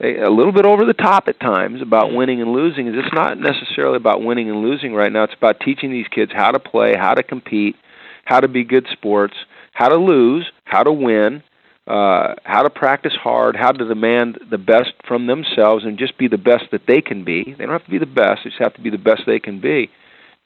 a 0.00 0.28
little 0.28 0.52
bit 0.52 0.66
over 0.66 0.84
the 0.84 0.92
top 0.92 1.28
at 1.28 1.38
times 1.38 1.80
about 1.80 2.12
winning 2.12 2.42
and 2.42 2.52
losing 2.52 2.88
is 2.88 2.94
it's 2.96 3.14
not 3.14 3.38
necessarily 3.38 3.96
about 3.96 4.22
winning 4.22 4.50
and 4.50 4.60
losing 4.60 4.92
right 4.92 5.10
now. 5.10 5.22
It's 5.22 5.34
about 5.34 5.60
teaching 5.60 5.92
these 5.92 6.08
kids 6.08 6.32
how 6.34 6.50
to 6.50 6.58
play, 6.58 6.96
how 6.96 7.14
to 7.14 7.22
compete, 7.22 7.76
how 8.24 8.40
to 8.40 8.48
be 8.48 8.64
good 8.64 8.86
sports, 8.92 9.34
how 9.72 9.88
to 9.88 9.96
lose, 9.96 10.50
how 10.64 10.82
to 10.82 10.92
win, 10.92 11.44
uh, 11.86 12.34
how 12.44 12.62
to 12.62 12.70
practice 12.70 13.12
hard, 13.14 13.56
how 13.56 13.70
to 13.70 13.86
demand 13.86 14.38
the 14.50 14.58
best 14.58 14.92
from 15.06 15.26
themselves, 15.26 15.84
and 15.84 15.96
just 15.96 16.18
be 16.18 16.28
the 16.28 16.38
best 16.38 16.64
that 16.72 16.82
they 16.88 17.00
can 17.00 17.24
be. 17.24 17.54
They 17.56 17.64
don't 17.64 17.72
have 17.72 17.84
to 17.84 17.90
be 17.90 17.98
the 17.98 18.06
best; 18.06 18.40
they 18.44 18.50
just 18.50 18.62
have 18.62 18.74
to 18.74 18.80
be 18.80 18.90
the 18.90 18.98
best 18.98 19.22
they 19.26 19.38
can 19.38 19.60
be. 19.60 19.90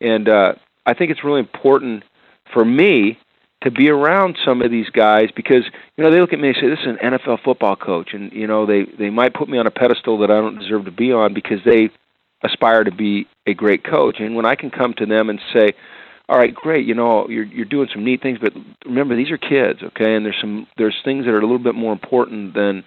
And 0.00 0.28
uh, 0.28 0.54
I 0.84 0.94
think 0.94 1.10
it's 1.10 1.24
really 1.24 1.40
important 1.40 2.04
for 2.52 2.64
me 2.64 3.18
to 3.62 3.70
be 3.70 3.90
around 3.90 4.38
some 4.44 4.62
of 4.62 4.70
these 4.70 4.88
guys 4.90 5.30
because 5.34 5.64
you 5.96 6.04
know 6.04 6.10
they 6.10 6.20
look 6.20 6.32
at 6.32 6.38
me 6.38 6.48
and 6.48 6.56
say 6.60 6.68
this 6.68 6.78
is 6.80 6.86
an 6.86 7.12
NFL 7.12 7.42
football 7.42 7.74
coach 7.74 8.10
and 8.12 8.32
you 8.32 8.46
know 8.46 8.66
they 8.66 8.84
they 8.98 9.10
might 9.10 9.34
put 9.34 9.48
me 9.48 9.58
on 9.58 9.66
a 9.66 9.70
pedestal 9.70 10.18
that 10.18 10.30
I 10.30 10.40
don't 10.40 10.58
deserve 10.58 10.84
to 10.84 10.92
be 10.92 11.12
on 11.12 11.34
because 11.34 11.58
they 11.64 11.90
aspire 12.44 12.84
to 12.84 12.92
be 12.92 13.26
a 13.46 13.54
great 13.54 13.82
coach. 13.84 14.20
And 14.20 14.36
when 14.36 14.46
I 14.46 14.54
can 14.54 14.70
come 14.70 14.94
to 14.98 15.06
them 15.06 15.28
and 15.28 15.40
say 15.52 15.72
all 16.28 16.38
right 16.38 16.54
great 16.54 16.86
you 16.86 16.94
know 16.94 17.28
you're 17.28 17.44
you're 17.44 17.64
doing 17.64 17.88
some 17.92 18.04
neat 18.04 18.22
things 18.22 18.38
but 18.40 18.52
remember 18.84 19.16
these 19.16 19.30
are 19.30 19.38
kids 19.38 19.82
okay? 19.82 20.14
And 20.14 20.24
there's 20.24 20.38
some 20.40 20.68
there's 20.76 20.96
things 21.04 21.24
that 21.24 21.32
are 21.32 21.38
a 21.38 21.42
little 21.42 21.58
bit 21.58 21.74
more 21.74 21.92
important 21.92 22.54
than 22.54 22.84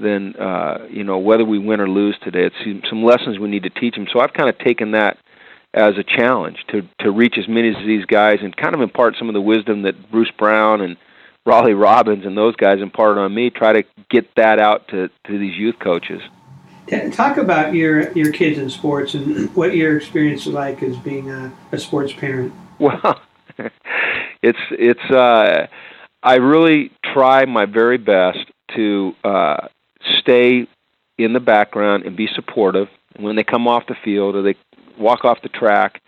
than 0.00 0.36
uh 0.36 0.86
you 0.88 1.02
know 1.02 1.18
whether 1.18 1.44
we 1.44 1.58
win 1.58 1.80
or 1.80 1.88
lose 1.88 2.16
today. 2.22 2.44
It's 2.44 2.88
some, 2.88 3.02
lessons 3.02 3.40
we 3.40 3.48
need 3.48 3.64
to 3.64 3.70
teach 3.70 3.96
them 3.96 4.06
so 4.12 4.20
I've 4.20 4.34
kind 4.34 4.48
of 4.48 4.56
taken 4.58 4.92
that 4.92 5.18
as 5.76 5.98
a 5.98 6.02
challenge 6.02 6.56
to 6.68 6.88
to 7.00 7.10
reach 7.10 7.36
as 7.38 7.46
many 7.46 7.68
of 7.68 7.76
these 7.86 8.06
guys 8.06 8.38
and 8.42 8.56
kind 8.56 8.74
of 8.74 8.80
impart 8.80 9.14
some 9.18 9.28
of 9.28 9.34
the 9.34 9.40
wisdom 9.40 9.82
that 9.82 10.10
Bruce 10.10 10.30
Brown 10.38 10.80
and 10.80 10.96
Raleigh 11.44 11.74
Robbins 11.74 12.24
and 12.24 12.36
those 12.36 12.56
guys 12.56 12.80
imparted 12.80 13.18
on 13.18 13.32
me. 13.32 13.50
Try 13.50 13.74
to 13.74 13.84
get 14.10 14.34
that 14.36 14.58
out 14.58 14.88
to 14.88 15.08
to 15.26 15.38
these 15.38 15.54
youth 15.54 15.78
coaches. 15.78 16.22
Talk 17.12 17.36
about 17.36 17.74
your 17.74 18.10
your 18.12 18.32
kids 18.32 18.58
in 18.58 18.70
sports 18.70 19.14
and 19.14 19.54
what 19.54 19.76
your 19.76 19.96
experience 19.96 20.46
is 20.46 20.52
like 20.52 20.82
as 20.82 20.96
being 20.96 21.30
a, 21.30 21.52
a 21.72 21.78
sports 21.78 22.12
parent. 22.12 22.54
Well, 22.78 23.20
it's 24.42 24.58
it's 24.70 25.10
uh, 25.10 25.66
I 26.22 26.34
really 26.36 26.90
try 27.04 27.44
my 27.44 27.66
very 27.66 27.98
best 27.98 28.38
to 28.76 29.14
uh, 29.22 29.68
stay 30.20 30.66
in 31.18 31.32
the 31.32 31.40
background 31.40 32.04
and 32.04 32.16
be 32.16 32.28
supportive. 32.34 32.88
When 33.18 33.36
they 33.36 33.44
come 33.44 33.66
off 33.66 33.86
the 33.86 33.96
field 34.04 34.36
or 34.36 34.42
they 34.42 34.54
walk 34.98 35.24
off 35.24 35.38
the 35.42 35.48
track 35.48 36.00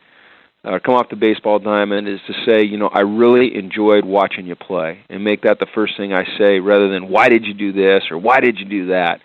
or 0.65 0.75
uh, 0.75 0.79
come 0.81 0.95
off 0.95 1.09
the 1.09 1.17
baseball 1.17 1.59
diamond 1.59 2.09
is 2.09 2.21
to 2.27 2.35
say, 2.45 2.65
you 2.65 2.77
know, 2.77 2.89
I 2.89 3.01
really 3.01 3.57
enjoyed 3.57 4.05
watching 4.05 4.47
you 4.47 4.57
play, 4.57 5.01
and 5.09 5.23
make 5.23 5.43
that 5.43 5.61
the 5.61 5.67
first 5.75 5.97
thing 5.97 6.13
I 6.13 6.25
say, 6.37 6.59
rather 6.59 6.89
than 6.89 7.09
why 7.09 7.29
did 7.29 7.47
you 7.47 7.55
do 7.55 7.73
this 7.73 8.05
or 8.11 8.19
why 8.19 8.41
did 8.41 8.59
you 8.59 8.65
do 8.65 8.87
that. 8.89 9.21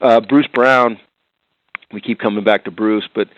Uh, 0.00 0.20
Bruce 0.20 0.46
Brown, 0.52 0.98
we 1.92 2.00
keep 2.00 2.18
coming 2.18 2.44
back 2.44 2.64
to 2.64 2.70
Bruce, 2.70 3.08
but 3.14 3.28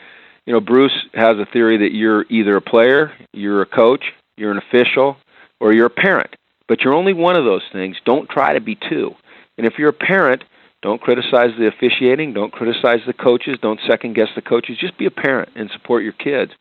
you 0.46 0.52
know, 0.52 0.60
Bruce 0.60 0.92
has 1.14 1.36
a 1.38 1.46
theory 1.52 1.78
that 1.78 1.92
you're 1.92 2.24
either 2.30 2.56
a 2.56 2.62
player, 2.62 3.12
you're 3.32 3.62
a 3.62 3.66
coach, 3.66 4.04
you're 4.36 4.50
an 4.50 4.58
official, 4.58 5.16
or 5.60 5.72
you're 5.72 5.86
a 5.86 5.90
parent. 5.90 6.34
But 6.68 6.82
you're 6.82 6.94
only 6.94 7.12
one 7.12 7.36
of 7.36 7.44
those 7.44 7.64
things. 7.72 7.96
Don't 8.04 8.28
try 8.28 8.54
to 8.54 8.60
be 8.60 8.74
two. 8.88 9.14
And 9.56 9.66
if 9.66 9.74
you're 9.78 9.90
a 9.90 9.92
parent, 9.92 10.44
don't 10.82 11.00
criticize 11.00 11.50
the 11.58 11.66
officiating. 11.66 12.32
Don't 12.32 12.52
criticize 12.52 13.00
the 13.06 13.12
coaches. 13.12 13.58
Don't 13.60 13.80
second 13.86 14.14
guess 14.14 14.28
the 14.34 14.42
coaches. 14.42 14.78
Just 14.80 14.96
be 14.96 15.06
a 15.06 15.10
parent 15.10 15.50
and 15.56 15.70
support 15.70 16.04
your 16.04 16.12
kids. 16.12 16.52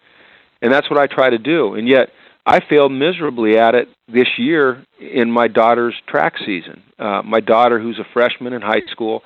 And 0.62 0.74
that's 0.74 0.90
what 0.90 1.00
I 1.00 1.06
try 1.06 1.30
to 1.30 1.38
do. 1.38 1.76
And 1.76 1.88
yet, 1.88 2.10
I 2.46 2.62
failed 2.62 2.94
miserably 2.94 3.58
at 3.58 3.76
it 3.76 3.90
this 4.08 4.28
year 4.38 4.84
in 5.00 5.30
my 5.30 5.48
daughter's 5.48 5.94
track 6.08 6.36
season. 6.46 6.82
Uh, 6.98 7.22
my 7.24 7.42
daughter, 7.42 7.80
who's 7.80 8.00
a 8.00 8.08
freshman 8.14 8.54
in 8.54 8.62
high 8.62 8.82
school, 8.90 9.22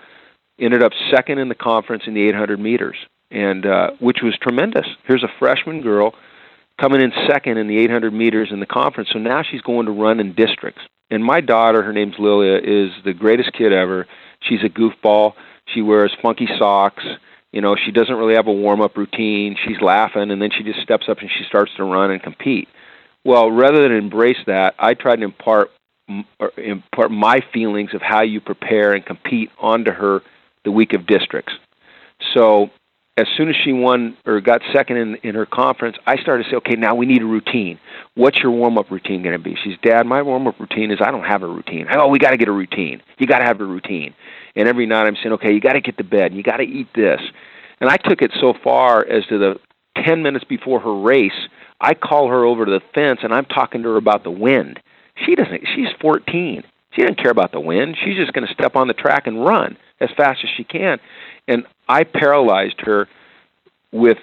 ended 0.59 0.83
up 0.83 0.91
second 1.11 1.37
in 1.37 1.47
the 1.47 1.55
conference 1.55 2.03
in 2.07 2.13
the 2.13 2.27
800 2.27 2.59
meters, 2.59 2.97
and 3.29 3.65
uh, 3.65 3.91
which 3.99 4.17
was 4.23 4.35
tremendous. 4.41 4.87
Here's 5.05 5.23
a 5.23 5.31
freshman 5.39 5.81
girl 5.81 6.15
coming 6.79 6.99
in 6.99 7.11
second 7.27 7.57
in 7.57 7.67
the 7.67 7.77
800 7.77 8.11
meters 8.11 8.49
in 8.51 8.59
the 8.59 8.65
conference. 8.65 9.09
So 9.13 9.19
now 9.19 9.43
she's 9.43 9.61
going 9.61 9.85
to 9.85 9.91
run 9.91 10.19
in 10.19 10.33
districts. 10.33 10.81
And 11.11 11.23
my 11.23 11.41
daughter, 11.41 11.83
her 11.83 11.93
name's 11.93 12.15
Lilia, 12.17 12.57
is 12.57 12.91
the 13.05 13.13
greatest 13.13 13.53
kid 13.53 13.71
ever. 13.71 14.07
She's 14.41 14.63
a 14.63 14.69
goofball. 14.69 15.33
She 15.73 15.81
wears 15.81 16.15
funky 16.21 16.47
socks. 16.57 17.03
You 17.51 17.61
know, 17.61 17.75
she 17.75 17.91
doesn't 17.91 18.15
really 18.15 18.35
have 18.35 18.47
a 18.47 18.53
warm 18.53 18.81
up 18.81 18.97
routine. 18.97 19.57
She's 19.65 19.81
laughing, 19.81 20.31
and 20.31 20.41
then 20.41 20.49
she 20.55 20.63
just 20.63 20.81
steps 20.81 21.07
up 21.09 21.19
and 21.19 21.29
she 21.29 21.43
starts 21.43 21.71
to 21.77 21.83
run 21.83 22.11
and 22.11 22.21
compete. 22.21 22.67
Well, 23.23 23.51
rather 23.51 23.83
than 23.83 23.91
embrace 23.91 24.37
that, 24.47 24.75
I 24.79 24.93
tried 24.93 25.17
to 25.17 25.23
impart 25.23 25.71
impart 26.57 27.09
my 27.09 27.39
feelings 27.53 27.93
of 27.93 28.01
how 28.01 28.21
you 28.21 28.41
prepare 28.41 28.93
and 28.93 29.05
compete 29.05 29.49
onto 29.59 29.91
her 29.91 30.21
the 30.65 30.71
week 30.71 30.93
of 30.93 31.05
districts. 31.05 31.53
So 32.33 32.69
as 33.17 33.27
soon 33.35 33.49
as 33.49 33.55
she 33.63 33.73
won 33.73 34.17
or 34.25 34.39
got 34.39 34.61
second 34.73 34.97
in 34.97 35.15
in 35.23 35.35
her 35.35 35.45
conference, 35.45 35.97
I 36.07 36.17
started 36.17 36.45
to 36.45 36.49
say, 36.49 36.55
okay, 36.57 36.75
now 36.75 36.95
we 36.95 37.05
need 37.05 37.21
a 37.21 37.25
routine. 37.25 37.79
What's 38.15 38.39
your 38.39 38.51
warm 38.51 38.77
up 38.77 38.89
routine 38.89 39.21
going 39.21 39.37
to 39.37 39.43
be? 39.43 39.57
She's, 39.63 39.77
Dad, 39.83 40.05
my 40.05 40.21
warm 40.21 40.47
up 40.47 40.59
routine 40.59 40.91
is 40.91 40.99
I 41.01 41.11
don't 41.11 41.25
have 41.25 41.43
a 41.43 41.47
routine. 41.47 41.87
Oh, 41.93 42.07
we 42.07 42.19
got 42.19 42.31
to 42.31 42.37
get 42.37 42.47
a 42.47 42.53
routine. 42.53 43.01
You 43.17 43.27
got 43.27 43.39
to 43.39 43.45
have 43.45 43.59
a 43.59 43.65
routine. 43.65 44.13
And 44.55 44.67
every 44.67 44.85
night 44.85 45.07
I'm 45.07 45.15
saying, 45.15 45.33
okay, 45.33 45.53
you 45.53 45.59
got 45.59 45.73
to 45.73 45.81
get 45.81 45.97
to 45.97 46.03
bed. 46.03 46.33
You 46.33 46.41
got 46.41 46.57
to 46.57 46.63
eat 46.63 46.87
this. 46.95 47.21
And 47.81 47.89
I 47.89 47.97
took 47.97 48.21
it 48.21 48.31
so 48.39 48.53
far 48.63 49.05
as 49.05 49.25
to 49.27 49.37
the 49.37 49.59
ten 50.05 50.23
minutes 50.23 50.45
before 50.45 50.79
her 50.79 50.93
race, 51.01 51.47
I 51.81 51.93
call 51.95 52.29
her 52.29 52.45
over 52.45 52.65
to 52.65 52.71
the 52.71 52.81
fence 52.93 53.19
and 53.23 53.33
I'm 53.33 53.45
talking 53.45 53.83
to 53.83 53.89
her 53.89 53.97
about 53.97 54.23
the 54.23 54.31
wind. 54.31 54.79
She 55.25 55.35
doesn't. 55.35 55.61
She's 55.75 55.89
14. 55.99 56.63
She 56.91 57.01
doesn't 57.01 57.17
care 57.21 57.31
about 57.31 57.51
the 57.51 57.59
wind. 57.59 57.97
She's 58.03 58.15
just 58.15 58.33
going 58.33 58.47
to 58.47 58.53
step 58.53 58.75
on 58.75 58.87
the 58.87 58.93
track 58.93 59.27
and 59.27 59.43
run 59.43 59.77
as 59.99 60.09
fast 60.15 60.39
as 60.43 60.49
she 60.55 60.63
can. 60.63 60.99
And 61.47 61.65
I 61.91 62.05
paralyzed 62.05 62.79
her 62.81 63.09
with 63.91 64.17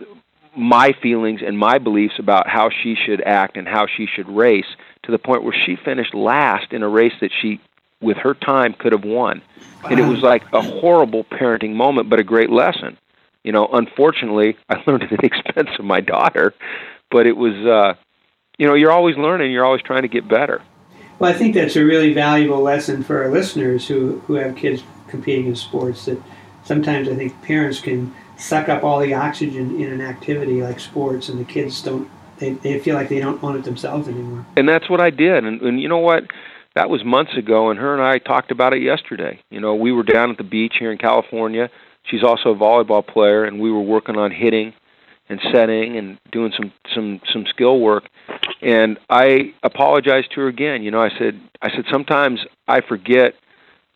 my 0.56 0.92
feelings 1.02 1.40
and 1.44 1.58
my 1.58 1.76
beliefs 1.76 2.14
about 2.18 2.48
how 2.48 2.70
she 2.70 2.96
should 2.96 3.20
act 3.20 3.58
and 3.58 3.68
how 3.68 3.86
she 3.86 4.06
should 4.06 4.26
race 4.26 4.66
to 5.02 5.12
the 5.12 5.18
point 5.18 5.44
where 5.44 5.54
she 5.66 5.76
finished 5.76 6.14
last 6.14 6.72
in 6.72 6.82
a 6.82 6.88
race 6.88 7.12
that 7.20 7.30
she 7.42 7.60
with 8.00 8.16
her 8.16 8.32
time 8.32 8.72
could 8.72 8.92
have 8.92 9.04
won. 9.04 9.42
Wow. 9.84 9.90
And 9.90 10.00
it 10.00 10.06
was 10.06 10.20
like 10.22 10.44
a 10.52 10.62
horrible 10.62 11.24
parenting 11.24 11.74
moment 11.74 12.08
but 12.08 12.18
a 12.18 12.24
great 12.24 12.48
lesson. 12.48 12.96
You 13.44 13.52
know, 13.52 13.68
unfortunately, 13.70 14.56
I 14.70 14.82
learned 14.86 15.02
it 15.02 15.12
at 15.12 15.20
the 15.20 15.26
expense 15.26 15.70
of 15.78 15.84
my 15.84 16.00
daughter, 16.00 16.54
but 17.10 17.26
it 17.26 17.36
was 17.36 17.54
uh 17.54 17.94
you 18.56 18.66
know, 18.66 18.74
you're 18.74 18.92
always 18.92 19.16
learning, 19.18 19.52
you're 19.52 19.66
always 19.66 19.82
trying 19.82 20.02
to 20.02 20.08
get 20.08 20.26
better. 20.26 20.62
Well, 21.18 21.30
I 21.30 21.34
think 21.34 21.54
that's 21.54 21.76
a 21.76 21.84
really 21.84 22.14
valuable 22.14 22.60
lesson 22.60 23.02
for 23.02 23.22
our 23.22 23.30
listeners 23.30 23.86
who 23.88 24.20
who 24.20 24.34
have 24.34 24.56
kids 24.56 24.82
competing 25.08 25.46
in 25.46 25.56
sports 25.56 26.06
that 26.06 26.20
sometimes 26.68 27.08
I 27.08 27.16
think 27.16 27.42
parents 27.42 27.80
can 27.80 28.14
suck 28.36 28.68
up 28.68 28.84
all 28.84 29.00
the 29.00 29.14
oxygen 29.14 29.80
in 29.80 29.90
an 29.90 30.02
activity 30.02 30.62
like 30.62 30.78
sports, 30.78 31.28
and 31.28 31.40
the 31.40 31.44
kids 31.44 31.82
don't. 31.82 32.08
They, 32.38 32.52
they 32.52 32.78
feel 32.78 32.94
like 32.94 33.08
they 33.08 33.18
don't 33.18 33.42
own 33.42 33.56
it 33.56 33.64
themselves 33.64 34.06
anymore. 34.06 34.46
And 34.56 34.68
that's 34.68 34.88
what 34.88 35.00
I 35.00 35.10
did. 35.10 35.44
And, 35.44 35.60
and 35.60 35.82
you 35.82 35.88
know 35.88 35.98
what? 35.98 36.24
That 36.76 36.88
was 36.88 37.04
months 37.04 37.36
ago, 37.36 37.70
and 37.70 37.80
her 37.80 37.92
and 37.94 38.02
I 38.02 38.18
talked 38.18 38.52
about 38.52 38.72
it 38.74 38.82
yesterday. 38.82 39.40
You 39.50 39.58
know, 39.58 39.74
we 39.74 39.90
were 39.90 40.04
down 40.04 40.30
at 40.30 40.36
the 40.36 40.44
beach 40.44 40.74
here 40.78 40.92
in 40.92 40.98
California. 40.98 41.68
She's 42.04 42.22
also 42.22 42.50
a 42.50 42.54
volleyball 42.54 43.04
player, 43.04 43.44
and 43.44 43.58
we 43.58 43.72
were 43.72 43.82
working 43.82 44.16
on 44.16 44.30
hitting 44.30 44.72
and 45.28 45.40
setting 45.52 45.96
and 45.96 46.18
doing 46.30 46.52
some 46.56 46.72
some 46.94 47.20
some 47.32 47.44
skill 47.46 47.80
work. 47.80 48.04
And 48.62 48.98
I 49.10 49.54
apologized 49.64 50.30
to 50.34 50.42
her 50.42 50.48
again. 50.48 50.82
You 50.84 50.92
know, 50.92 51.02
I 51.02 51.10
said 51.18 51.40
I 51.60 51.70
said 51.70 51.86
sometimes 51.90 52.38
I 52.68 52.82
forget 52.82 53.34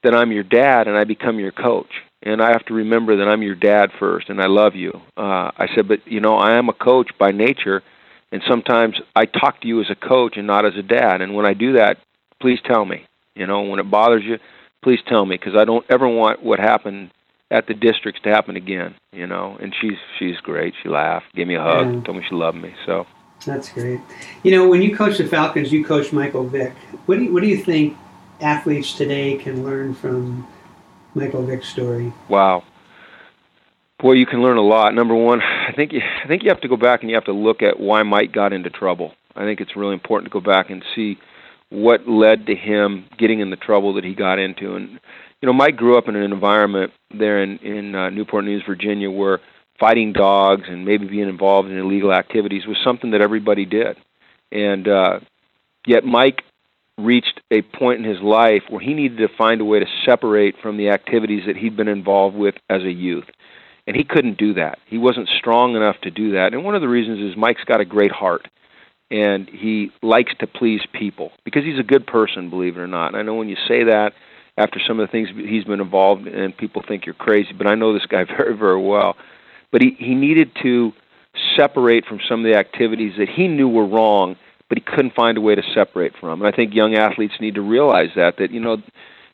that 0.02 0.16
I'm 0.16 0.32
your 0.32 0.42
dad 0.42 0.88
and 0.88 0.96
I 0.96 1.04
become 1.04 1.38
your 1.38 1.52
coach. 1.52 1.92
And 2.22 2.40
I 2.40 2.48
have 2.48 2.64
to 2.66 2.74
remember 2.74 3.16
that 3.16 3.28
I'm 3.28 3.42
your 3.42 3.54
dad 3.54 3.90
first 3.98 4.28
and 4.28 4.40
I 4.40 4.46
love 4.46 4.74
you. 4.74 4.92
Uh, 5.16 5.50
I 5.56 5.68
said, 5.74 5.88
but 5.88 6.06
you 6.06 6.20
know, 6.20 6.36
I 6.36 6.56
am 6.56 6.68
a 6.68 6.72
coach 6.72 7.10
by 7.18 7.32
nature, 7.32 7.82
and 8.30 8.42
sometimes 8.48 9.00
I 9.16 9.26
talk 9.26 9.60
to 9.62 9.68
you 9.68 9.80
as 9.80 9.90
a 9.90 9.94
coach 9.94 10.36
and 10.36 10.46
not 10.46 10.64
as 10.64 10.76
a 10.76 10.82
dad. 10.82 11.20
And 11.20 11.34
when 11.34 11.46
I 11.46 11.54
do 11.54 11.74
that, 11.74 11.98
please 12.40 12.60
tell 12.64 12.84
me. 12.84 13.06
You 13.34 13.46
know, 13.46 13.62
when 13.62 13.80
it 13.80 13.90
bothers 13.90 14.24
you, 14.24 14.38
please 14.82 15.00
tell 15.06 15.24
me 15.24 15.36
because 15.36 15.56
I 15.56 15.64
don't 15.64 15.84
ever 15.88 16.06
want 16.06 16.42
what 16.42 16.58
happened 16.58 17.10
at 17.50 17.66
the 17.66 17.74
districts 17.74 18.20
to 18.22 18.30
happen 18.30 18.56
again. 18.56 18.94
You 19.12 19.26
know, 19.26 19.56
and 19.60 19.74
she's 19.80 19.98
she's 20.18 20.36
great. 20.38 20.74
She 20.82 20.88
laughed, 20.88 21.34
gave 21.34 21.46
me 21.46 21.54
a 21.56 21.62
hug, 21.62 21.86
yeah. 21.86 22.00
told 22.02 22.18
me 22.18 22.24
she 22.28 22.34
loved 22.34 22.58
me. 22.58 22.74
So 22.86 23.06
that's 23.44 23.70
great. 23.70 24.00
You 24.42 24.52
know, 24.52 24.68
when 24.68 24.82
you 24.82 24.96
coach 24.96 25.18
the 25.18 25.26
Falcons, 25.26 25.72
you 25.72 25.84
coach 25.84 26.12
Michael 26.12 26.46
Vick. 26.46 26.72
What 27.06 27.16
do 27.18 27.24
you, 27.24 27.32
what 27.32 27.42
do 27.42 27.48
you 27.48 27.58
think 27.58 27.96
athletes 28.40 28.94
today 28.94 29.36
can 29.36 29.64
learn 29.64 29.94
from 29.94 30.46
Michael 31.14 31.44
Vick's 31.46 31.68
story? 31.68 32.12
Wow. 32.28 32.64
Boy, 33.98 34.12
you 34.12 34.26
can 34.26 34.42
learn 34.42 34.56
a 34.56 34.62
lot. 34.62 34.94
Number 34.94 35.14
one, 35.14 35.40
I 35.40 35.72
think 35.74 35.92
you, 35.92 36.00
I 36.00 36.26
think 36.26 36.42
you 36.42 36.48
have 36.48 36.60
to 36.62 36.68
go 36.68 36.76
back 36.76 37.02
and 37.02 37.10
you 37.10 37.16
have 37.16 37.26
to 37.26 37.32
look 37.32 37.62
at 37.62 37.78
why 37.78 38.02
Mike 38.02 38.32
got 38.32 38.52
into 38.52 38.70
trouble. 38.70 39.12
I 39.36 39.44
think 39.44 39.60
it's 39.60 39.76
really 39.76 39.94
important 39.94 40.30
to 40.30 40.40
go 40.40 40.44
back 40.44 40.70
and 40.70 40.84
see 40.94 41.18
what 41.70 42.06
led 42.08 42.46
to 42.46 42.54
him 42.54 43.06
getting 43.18 43.40
in 43.40 43.50
the 43.50 43.56
trouble 43.56 43.94
that 43.94 44.04
he 44.04 44.14
got 44.14 44.38
into. 44.38 44.74
And 44.74 45.00
you 45.40 45.46
know, 45.46 45.52
Mike 45.52 45.76
grew 45.76 45.96
up 45.96 46.08
in 46.08 46.16
an 46.16 46.32
environment 46.32 46.92
there 47.16 47.42
in 47.42 47.58
in 47.58 47.94
uh, 47.94 48.10
Newport 48.10 48.44
News, 48.44 48.62
Virginia, 48.66 49.10
where 49.10 49.40
fighting 49.80 50.12
dogs 50.12 50.64
and 50.68 50.84
maybe 50.84 51.06
being 51.06 51.28
involved 51.28 51.68
in 51.68 51.78
illegal 51.78 52.12
activities 52.12 52.66
was 52.66 52.76
something 52.84 53.10
that 53.12 53.20
everybody 53.20 53.64
did. 53.64 53.96
And 54.52 54.86
uh, 54.86 55.20
yet, 55.86 56.04
Mike 56.04 56.42
reached 56.98 57.40
a 57.50 57.62
point 57.62 58.04
in 58.04 58.10
his 58.10 58.20
life 58.20 58.62
where 58.68 58.80
he 58.80 58.94
needed 58.94 59.18
to 59.18 59.28
find 59.36 59.60
a 59.60 59.64
way 59.64 59.80
to 59.80 59.86
separate 60.04 60.56
from 60.62 60.76
the 60.76 60.90
activities 60.90 61.44
that 61.46 61.56
he'd 61.56 61.76
been 61.76 61.88
involved 61.88 62.36
with 62.36 62.54
as 62.68 62.82
a 62.82 62.92
youth. 62.92 63.24
And 63.86 63.96
he 63.96 64.04
couldn't 64.04 64.38
do 64.38 64.54
that. 64.54 64.78
He 64.86 64.98
wasn't 64.98 65.28
strong 65.28 65.74
enough 65.74 65.96
to 66.02 66.10
do 66.10 66.32
that. 66.32 66.52
And 66.52 66.64
one 66.64 66.74
of 66.74 66.82
the 66.82 66.88
reasons 66.88 67.18
is 67.18 67.36
Mike's 67.36 67.64
got 67.64 67.80
a 67.80 67.84
great 67.84 68.12
heart 68.12 68.46
and 69.10 69.48
he 69.48 69.90
likes 70.02 70.32
to 70.40 70.46
please 70.46 70.80
people 70.92 71.32
because 71.44 71.64
he's 71.64 71.78
a 71.78 71.84
good 71.84 72.06
person, 72.06 72.48
believe 72.48 72.76
it 72.76 72.80
or 72.80 72.86
not. 72.86 73.08
And 73.08 73.16
I 73.16 73.22
know 73.22 73.34
when 73.34 73.48
you 73.48 73.56
say 73.68 73.84
that 73.84 74.12
after 74.56 74.80
some 74.86 75.00
of 75.00 75.08
the 75.08 75.10
things 75.10 75.28
he's 75.34 75.64
been 75.64 75.80
involved 75.80 76.26
in, 76.26 76.52
people 76.52 76.82
think 76.86 77.06
you're 77.06 77.14
crazy, 77.14 77.52
but 77.56 77.66
I 77.66 77.74
know 77.74 77.92
this 77.92 78.06
guy 78.06 78.24
very, 78.36 78.56
very 78.56 78.80
well. 78.80 79.16
But 79.70 79.82
he, 79.82 79.96
he 79.98 80.14
needed 80.14 80.50
to 80.62 80.92
separate 81.56 82.04
from 82.06 82.20
some 82.28 82.44
of 82.44 82.50
the 82.50 82.58
activities 82.58 83.14
that 83.18 83.28
he 83.28 83.48
knew 83.48 83.68
were 83.68 83.86
wrong 83.86 84.36
but 84.72 84.78
he 84.78 84.96
couldn't 84.96 85.14
find 85.14 85.36
a 85.36 85.40
way 85.42 85.54
to 85.54 85.62
separate 85.74 86.14
from. 86.18 86.40
And 86.40 86.48
I 86.48 86.56
think 86.56 86.72
young 86.74 86.94
athletes 86.94 87.34
need 87.38 87.56
to 87.56 87.60
realize 87.60 88.08
that 88.16 88.38
that 88.38 88.52
you 88.52 88.58
know 88.58 88.78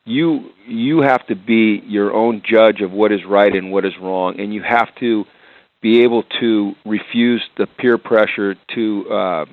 you 0.04 0.50
you 0.66 1.02
have 1.02 1.24
to 1.28 1.36
be 1.36 1.80
your 1.86 2.12
own 2.12 2.42
judge 2.44 2.80
of 2.80 2.90
what 2.90 3.12
is 3.12 3.20
right 3.24 3.54
and 3.54 3.70
what 3.70 3.84
is 3.84 3.92
wrong, 4.02 4.40
and 4.40 4.52
you 4.52 4.64
have 4.64 4.92
to 4.96 5.24
be 5.80 6.02
able 6.02 6.24
to 6.40 6.72
refuse 6.84 7.40
the 7.56 7.68
peer 7.68 7.98
pressure 7.98 8.56
to 8.74 9.08
uh, 9.12 9.44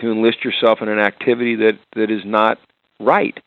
to 0.00 0.10
enlist 0.10 0.42
yourself 0.42 0.78
in 0.80 0.88
an 0.88 0.98
activity 0.98 1.56
that 1.56 1.78
that 1.94 2.10
is 2.10 2.22
not 2.24 2.56
right. 2.98 3.38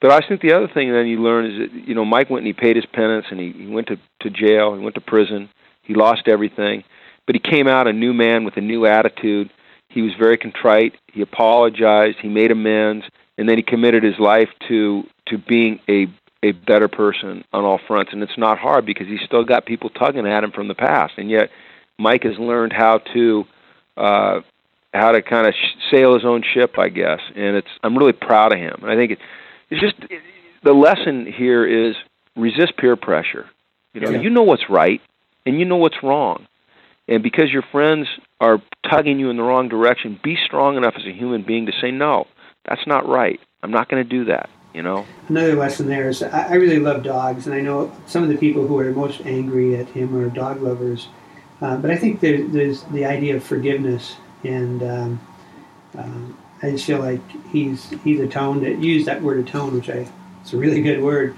But 0.00 0.10
I 0.10 0.26
think 0.26 0.40
the 0.40 0.52
other 0.52 0.66
thing 0.66 0.90
then 0.92 1.06
you 1.06 1.22
learn 1.22 1.46
is 1.46 1.58
that 1.60 1.88
you 1.88 1.94
know 1.94 2.04
Mike 2.04 2.28
went 2.28 2.44
and 2.44 2.48
he 2.48 2.60
paid 2.60 2.74
his 2.74 2.86
penance 2.86 3.26
and 3.30 3.38
he, 3.38 3.52
he 3.52 3.66
went 3.68 3.86
to 3.86 3.98
to 4.22 4.30
jail, 4.30 4.74
he 4.74 4.82
went 4.82 4.96
to 4.96 5.00
prison, 5.00 5.48
he 5.82 5.94
lost 5.94 6.22
everything, 6.26 6.82
but 7.24 7.36
he 7.36 7.40
came 7.40 7.68
out 7.68 7.86
a 7.86 7.92
new 7.92 8.12
man 8.12 8.42
with 8.42 8.56
a 8.56 8.60
new 8.60 8.84
attitude 8.84 9.48
he 9.90 10.02
was 10.02 10.12
very 10.18 10.38
contrite. 10.38 10.94
He 11.12 11.20
apologized. 11.20 12.18
He 12.22 12.28
made 12.28 12.50
amends, 12.50 13.04
and 13.36 13.48
then 13.48 13.56
he 13.58 13.62
committed 13.62 14.02
his 14.02 14.18
life 14.18 14.48
to 14.68 15.04
to 15.26 15.36
being 15.36 15.80
a 15.88 16.06
a 16.42 16.52
better 16.52 16.88
person 16.88 17.44
on 17.52 17.64
all 17.64 17.80
fronts. 17.86 18.12
And 18.12 18.22
it's 18.22 18.38
not 18.38 18.58
hard 18.58 18.86
because 18.86 19.06
he's 19.06 19.20
still 19.26 19.44
got 19.44 19.66
people 19.66 19.90
tugging 19.90 20.26
at 20.26 20.42
him 20.42 20.52
from 20.52 20.68
the 20.68 20.74
past, 20.74 21.14
and 21.18 21.28
yet 21.28 21.50
Mike 21.98 22.22
has 22.22 22.38
learned 22.38 22.72
how 22.72 22.98
to 23.12 23.44
uh, 23.96 24.40
how 24.94 25.12
to 25.12 25.22
kind 25.22 25.46
of 25.46 25.54
sail 25.90 26.14
his 26.14 26.24
own 26.24 26.42
ship, 26.42 26.78
I 26.78 26.88
guess. 26.88 27.20
And 27.34 27.56
it's 27.56 27.68
I'm 27.82 27.96
really 27.98 28.12
proud 28.12 28.52
of 28.52 28.58
him. 28.58 28.78
And 28.82 28.90
I 28.90 28.96
think 28.96 29.12
it, 29.12 29.18
it's 29.70 29.80
just 29.80 29.96
it, 30.10 30.22
the 30.62 30.72
lesson 30.72 31.26
here 31.26 31.66
is 31.66 31.96
resist 32.36 32.76
peer 32.76 32.96
pressure. 32.96 33.46
You 33.92 34.00
know, 34.02 34.10
yeah. 34.10 34.20
you 34.20 34.30
know 34.30 34.42
what's 34.42 34.70
right 34.70 35.00
and 35.44 35.58
you 35.58 35.64
know 35.64 35.76
what's 35.76 36.02
wrong. 36.02 36.46
And 37.10 37.24
because 37.24 37.50
your 37.52 37.64
friends 37.72 38.06
are 38.40 38.62
tugging 38.88 39.18
you 39.18 39.30
in 39.30 39.36
the 39.36 39.42
wrong 39.42 39.68
direction, 39.68 40.18
be 40.22 40.38
strong 40.46 40.76
enough 40.76 40.94
as 40.96 41.04
a 41.04 41.12
human 41.12 41.42
being 41.42 41.66
to 41.66 41.72
say, 41.80 41.90
no, 41.90 42.28
that's 42.64 42.86
not 42.86 43.06
right. 43.06 43.40
I'm 43.62 43.72
not 43.72 43.88
going 43.88 44.02
to 44.02 44.08
do 44.08 44.24
that. 44.26 44.48
You 44.72 44.82
know. 44.82 45.04
Another 45.28 45.56
lesson 45.56 45.88
there 45.88 46.08
is 46.08 46.22
I, 46.22 46.54
really 46.54 46.78
love 46.78 47.02
dogs, 47.02 47.46
and 47.46 47.54
I 47.56 47.60
know 47.60 47.92
some 48.06 48.22
of 48.22 48.28
the 48.28 48.36
people 48.36 48.68
who 48.68 48.78
are 48.78 48.92
most 48.92 49.20
angry 49.22 49.74
at 49.76 49.88
him 49.88 50.16
are 50.16 50.30
dog 50.30 50.62
lovers. 50.62 51.08
Uh, 51.60 51.76
but 51.76 51.90
I 51.90 51.96
think 51.96 52.20
there, 52.20 52.46
there's 52.46 52.84
the 52.84 53.04
idea 53.04 53.34
of 53.34 53.42
forgiveness, 53.42 54.14
and 54.44 54.80
um, 54.84 55.20
um, 55.98 56.38
I 56.62 56.70
just 56.70 56.84
feel 56.84 57.00
like 57.00 57.20
he's 57.48 57.90
he's 58.04 58.20
atoned. 58.20 58.62
It 58.62 58.78
used 58.78 59.08
that 59.08 59.20
word 59.22 59.40
atone, 59.40 59.74
which 59.74 59.90
I 59.90 60.08
it's 60.40 60.52
a 60.52 60.56
really 60.56 60.82
good 60.82 61.02
word. 61.02 61.34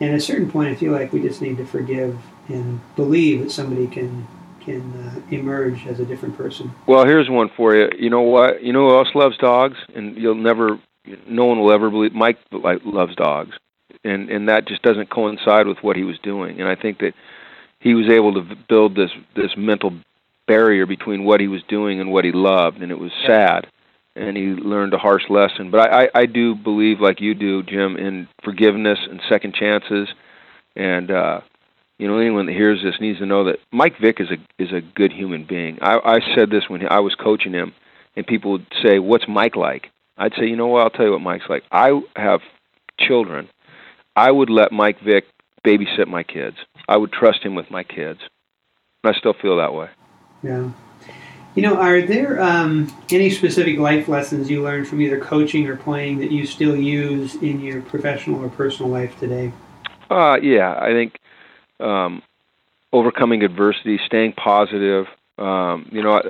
And 0.00 0.10
at 0.10 0.16
a 0.16 0.20
certain 0.20 0.48
point, 0.48 0.68
I 0.68 0.76
feel 0.76 0.92
like 0.92 1.12
we 1.12 1.20
just 1.20 1.42
need 1.42 1.56
to 1.56 1.66
forgive 1.66 2.16
and 2.46 2.80
believe 2.94 3.42
that 3.42 3.50
somebody 3.50 3.88
can 3.88 4.28
can 4.66 4.92
uh, 4.92 5.34
emerge 5.34 5.86
as 5.86 6.00
a 6.00 6.04
different 6.04 6.36
person. 6.36 6.72
Well, 6.86 7.06
here's 7.06 7.30
one 7.30 7.48
for 7.56 7.74
you. 7.74 7.88
You 7.98 8.10
know 8.10 8.22
what? 8.22 8.62
You 8.62 8.72
know 8.72 8.90
who 8.90 8.96
else 8.96 9.08
loves 9.14 9.38
dogs? 9.38 9.78
And 9.94 10.16
you'll 10.16 10.34
never, 10.34 10.78
no 11.26 11.46
one 11.46 11.60
will 11.60 11.72
ever 11.72 11.88
believe. 11.88 12.12
Mike 12.12 12.38
loves 12.52 13.14
dogs, 13.14 13.56
and 14.04 14.28
and 14.28 14.48
that 14.48 14.66
just 14.68 14.82
doesn't 14.82 15.08
coincide 15.08 15.66
with 15.66 15.78
what 15.82 15.96
he 15.96 16.04
was 16.04 16.18
doing. 16.18 16.60
And 16.60 16.68
I 16.68 16.74
think 16.74 16.98
that 16.98 17.14
he 17.80 17.94
was 17.94 18.08
able 18.10 18.34
to 18.34 18.56
build 18.68 18.96
this 18.96 19.10
this 19.34 19.56
mental 19.56 19.92
barrier 20.46 20.86
between 20.86 21.24
what 21.24 21.40
he 21.40 21.48
was 21.48 21.62
doing 21.68 22.00
and 22.00 22.12
what 22.12 22.24
he 22.24 22.32
loved, 22.32 22.82
and 22.82 22.90
it 22.90 22.98
was 22.98 23.12
sad. 23.26 23.68
And 24.16 24.36
he 24.36 24.46
learned 24.46 24.94
a 24.94 24.98
harsh 24.98 25.24
lesson. 25.28 25.70
But 25.70 25.92
I, 25.92 26.04
I, 26.04 26.08
I 26.22 26.26
do 26.26 26.54
believe, 26.54 27.00
like 27.00 27.20
you 27.20 27.34
do, 27.34 27.62
Jim, 27.62 27.96
in 27.98 28.28
forgiveness 28.42 28.98
and 29.10 29.20
second 29.28 29.54
chances. 29.54 30.08
And 30.74 31.10
uh, 31.10 31.40
you 31.98 32.08
know, 32.08 32.18
anyone 32.18 32.46
that 32.46 32.52
hears 32.52 32.82
this 32.82 33.00
needs 33.00 33.18
to 33.20 33.26
know 33.26 33.44
that 33.44 33.58
Mike 33.72 33.94
Vick 34.00 34.20
is 34.20 34.28
a 34.30 34.62
is 34.62 34.72
a 34.72 34.80
good 34.80 35.12
human 35.12 35.44
being. 35.44 35.78
I, 35.80 35.98
I 35.98 36.34
said 36.34 36.50
this 36.50 36.68
when 36.68 36.86
I 36.86 37.00
was 37.00 37.14
coaching 37.14 37.52
him, 37.52 37.72
and 38.14 38.26
people 38.26 38.52
would 38.52 38.66
say, 38.82 38.98
"What's 38.98 39.26
Mike 39.28 39.56
like?" 39.56 39.90
I'd 40.18 40.34
say, 40.38 40.46
"You 40.46 40.56
know 40.56 40.66
what? 40.66 40.82
I'll 40.82 40.90
tell 40.90 41.06
you 41.06 41.12
what 41.12 41.22
Mike's 41.22 41.48
like. 41.48 41.64
I 41.72 42.00
have 42.16 42.40
children. 42.98 43.48
I 44.14 44.30
would 44.30 44.50
let 44.50 44.72
Mike 44.72 45.00
Vick 45.00 45.24
babysit 45.66 46.06
my 46.06 46.22
kids. 46.22 46.56
I 46.88 46.96
would 46.96 47.12
trust 47.12 47.42
him 47.42 47.54
with 47.54 47.70
my 47.70 47.82
kids. 47.82 48.20
And 49.02 49.14
I 49.14 49.18
still 49.18 49.34
feel 49.34 49.56
that 49.56 49.72
way." 49.72 49.88
Yeah. 50.42 50.70
You 51.54 51.62
know, 51.62 51.76
are 51.76 52.02
there 52.02 52.42
um, 52.42 52.94
any 53.10 53.30
specific 53.30 53.78
life 53.78 54.08
lessons 54.08 54.50
you 54.50 54.62
learned 54.62 54.88
from 54.88 55.00
either 55.00 55.18
coaching 55.18 55.66
or 55.66 55.76
playing 55.76 56.18
that 56.18 56.30
you 56.30 56.44
still 56.44 56.76
use 56.76 57.34
in 57.36 57.60
your 57.60 57.80
professional 57.80 58.44
or 58.44 58.50
personal 58.50 58.90
life 58.90 59.18
today? 59.18 59.54
Uh, 60.10 60.36
yeah, 60.42 60.78
I 60.78 60.92
think 60.92 61.18
um, 61.80 62.22
overcoming 62.92 63.42
adversity, 63.42 63.98
staying 64.06 64.32
positive. 64.32 65.06
Um, 65.38 65.88
you 65.92 66.02
know, 66.02 66.22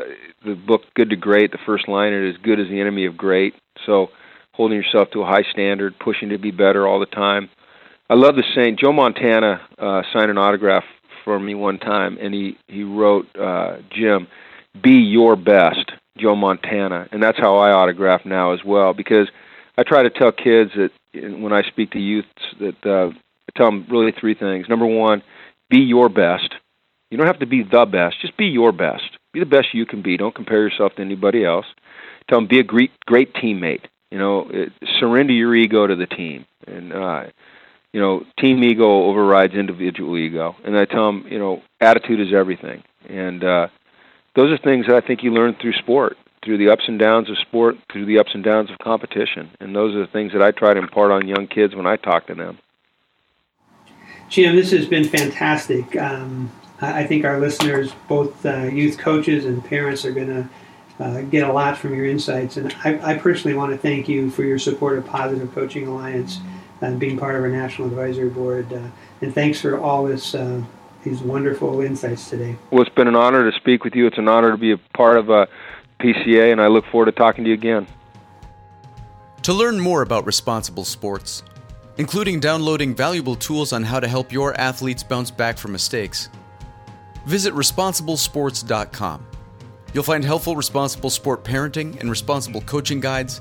the 0.45 0.55
book 0.55 0.83
Good 0.95 1.11
to 1.11 1.17
Great, 1.17 1.53
the 1.53 1.59
first 1.65 1.89
line 1.89 2.13
is 2.13 2.37
good 2.43 2.59
as 2.59 2.69
the 2.69 2.81
enemy 2.81 3.07
of 3.07 3.17
great. 3.17 3.55
So 3.85 4.09
holding 4.53 4.77
yourself 4.77 5.11
to 5.13 5.23
a 5.23 5.27
high 5.27 5.45
standard, 5.53 5.95
pushing 5.99 6.31
to 6.31 6.39
be 6.39 6.51
better 6.51 6.87
all 6.87 6.99
the 6.99 7.07
time. 7.07 7.49
I 8.09 8.15
love 8.15 8.37
the 8.37 8.45
saying. 8.55 8.79
Joe 8.81 8.93
Montana 8.93 9.61
uh, 9.79 10.03
signed 10.13 10.31
an 10.31 10.39
autograph 10.39 10.85
for 11.25 11.39
me 11.39 11.55
one 11.55 11.79
time, 11.79 12.19
and 12.21 12.33
he 12.33 12.57
he 12.69 12.85
wrote, 12.85 13.27
uh, 13.37 13.79
"Jim, 13.91 14.29
be 14.81 14.93
your 14.93 15.37
best, 15.37 15.91
Joe 16.17 16.37
Montana," 16.37 17.09
and 17.11 17.23
that's 17.23 17.39
how 17.39 17.57
I 17.57 17.73
autograph 17.73 18.25
now 18.25 18.53
as 18.53 18.61
well. 18.65 18.95
Because 18.95 19.29
I 19.77 19.83
try 19.83 20.05
to 20.05 20.11
tell 20.11 20.33
kids 20.33 20.71
that 20.77 20.91
when 21.15 21.53
I 21.53 21.63
speak 21.63 21.91
to 21.93 21.99
youths 21.99 22.29
that 22.61 22.87
uh, 22.87 23.11
I 23.49 23.59
tell 23.59 23.67
them 23.67 23.87
really 23.91 24.13
three 24.13 24.35
things. 24.35 24.69
Number 24.69 24.87
one, 24.87 25.23
be 25.71 25.79
your 25.79 26.09
best. 26.09 26.55
You 27.11 27.19
don't 27.19 27.27
have 27.27 27.41
to 27.41 27.47
be 27.47 27.63
the 27.63 27.87
best. 27.87 28.21
Just 28.21 28.37
be 28.37 28.47
your 28.47 28.73
best. 28.73 29.05
Be 29.33 29.41
the 29.41 29.47
best 29.47 29.69
you 29.73 29.87
can 29.87 30.03
be. 30.03 30.17
Don't 30.17 30.35
compare 30.35 30.63
yourself 30.63 30.95
to 30.97 31.03
anybody 31.03 31.45
else. 31.45 31.67
Tell 32.29 32.39
them 32.39 32.49
be 32.49 32.59
a 32.59 32.65
great 32.65 32.91
great 33.07 33.35
teammate. 33.35 33.85
You 34.11 34.19
know, 34.19 34.49
it, 34.51 34.73
surrender 34.99 35.33
your 35.33 35.55
ego 35.55 35.87
to 35.87 35.95
the 35.95 36.07
team, 36.07 36.47
and 36.67 36.93
uh, 36.93 37.25
you 37.93 38.01
know, 38.01 38.25
team 38.39 38.63
ego 38.63 39.05
overrides 39.05 39.55
individual 39.55 40.19
ego. 40.19 40.55
And 40.65 40.77
I 40.77 40.85
tell 40.85 41.07
them, 41.07 41.25
you 41.31 41.39
know, 41.39 41.63
attitude 41.81 42.21
is 42.21 42.35
everything. 42.35 42.83
And 43.09 43.43
uh, 43.43 43.69
those 44.35 44.53
are 44.53 44.59
things 44.59 44.87
that 44.87 45.03
I 45.03 45.07
think 45.07 45.23
you 45.23 45.33
learn 45.33 45.57
through 45.59 45.73
sport, 45.75 46.19
through 46.45 46.59
the 46.59 46.69
ups 46.69 46.85
and 46.89 46.99
downs 46.99 47.31
of 47.31 47.39
sport, 47.39 47.77
through 47.91 48.05
the 48.05 48.19
ups 48.19 48.33
and 48.35 48.45
downs 48.45 48.71
of 48.71 48.79
competition. 48.79 49.51
And 49.61 49.75
those 49.75 49.95
are 49.95 50.01
the 50.01 50.13
things 50.13 50.33
that 50.33 50.43
I 50.43 50.51
try 50.51 50.75
to 50.75 50.81
impart 50.81 51.11
on 51.11 51.27
young 51.27 51.47
kids 51.47 51.75
when 51.75 51.87
I 51.87 51.97
talk 51.97 52.27
to 52.27 52.35
them. 52.35 52.59
Jim, 54.29 54.57
this 54.57 54.73
has 54.73 54.87
been 54.87 55.05
fantastic. 55.05 55.97
Um, 55.97 56.51
I 56.81 57.05
think 57.05 57.25
our 57.25 57.41
listeners, 57.41 57.93
both 58.07 58.45
uh, 58.45 58.65
youth 58.65 58.99
coaches 58.99 59.47
and 59.47 59.65
parents, 59.65 60.05
are 60.05 60.13
going 60.13 60.29
to 60.29 60.49
uh, 60.99 61.21
get 61.23 61.49
a 61.49 61.53
lot 61.53 61.79
from 61.79 61.95
your 61.95 62.07
insights. 62.07 62.57
And 62.57 62.75
I, 62.85 63.13
I, 63.13 63.19
personally 63.19 63.57
want 63.57 63.73
to 63.73 63.79
thank 63.79 64.09
you 64.09 64.31
for 64.31 64.45
your 64.45 64.59
support 64.59 64.99
of 64.99 65.07
Positive 65.07 65.53
Coaching 65.55 65.87
Alliance 65.87 66.41
and 66.81 66.99
being 66.99 67.19
part 67.19 67.35
of 67.35 67.43
our 67.43 67.49
national 67.49 67.89
advisory 67.89 68.29
board. 68.29 68.73
Uh, 68.73 68.89
and 69.21 69.35
thanks 69.35 69.61
for 69.61 69.79
all 69.79 70.05
this 70.05 70.35
uh, 70.35 70.63
these 71.03 71.21
wonderful 71.21 71.81
insights 71.83 72.29
today. 72.29 72.57
Well, 72.71 72.83
it's 72.83 72.95
been 72.95 73.09
an 73.09 73.15
honor 73.15 73.49
to 73.49 73.57
speak 73.57 73.85
with 73.85 73.95
you. 73.95 74.07
It's 74.07 74.19
an 74.19 74.29
honor 74.29 74.51
to 74.51 74.57
be 74.57 74.73
a 74.73 74.79
part 74.95 75.17
of 75.17 75.31
uh, 75.31 75.47
PCA, 76.01 76.51
and 76.51 76.61
I 76.61 76.67
look 76.67 76.85
forward 76.87 77.07
to 77.07 77.13
talking 77.13 77.45
to 77.45 77.51
you 77.51 77.55
again. 77.55 77.87
To 79.43 79.53
learn 79.53 79.79
more 79.79 80.03
about 80.03 80.27
responsible 80.27 80.85
sports, 80.85 81.45
including 81.99 82.41
downloading 82.41 82.95
valuable 82.95 83.37
tools 83.37 83.73
on 83.73 83.83
how 83.83 84.01
to 84.01 84.09
help 84.09 84.33
your 84.33 84.59
athletes 84.61 85.03
bounce 85.03 85.31
back 85.31 85.59
from 85.59 85.73
mistakes, 85.73 86.29
visit 87.27 87.55
responsiblesports.com. 87.55 89.27
You'll 89.93 90.05
find 90.05 90.25
helpful 90.25 90.57
responsible 90.57 91.11
sport 91.11 91.43
parenting 91.43 91.99
and 92.01 92.11
responsible 92.11 92.61
coaching 92.63 93.01
guides, 93.01 93.41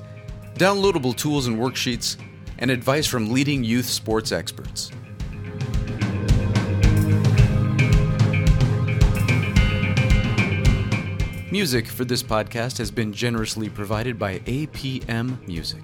downloadable 0.55 1.15
tools 1.15 1.47
and 1.47 1.57
worksheets, 1.57 2.17
and 2.59 2.71
advice 2.71 3.07
from 3.07 3.33
leading 3.33 3.63
youth 3.63 3.85
sports 3.85 4.31
experts. 4.31 4.91
Music 11.51 11.87
for 11.87 12.03
this 12.03 12.21
podcast 12.21 12.77
has 12.77 12.91
been 12.91 13.13
generously 13.13 13.69
provided 13.69 14.19
by 14.19 14.39
APM 14.39 15.45
Music. 15.47 15.81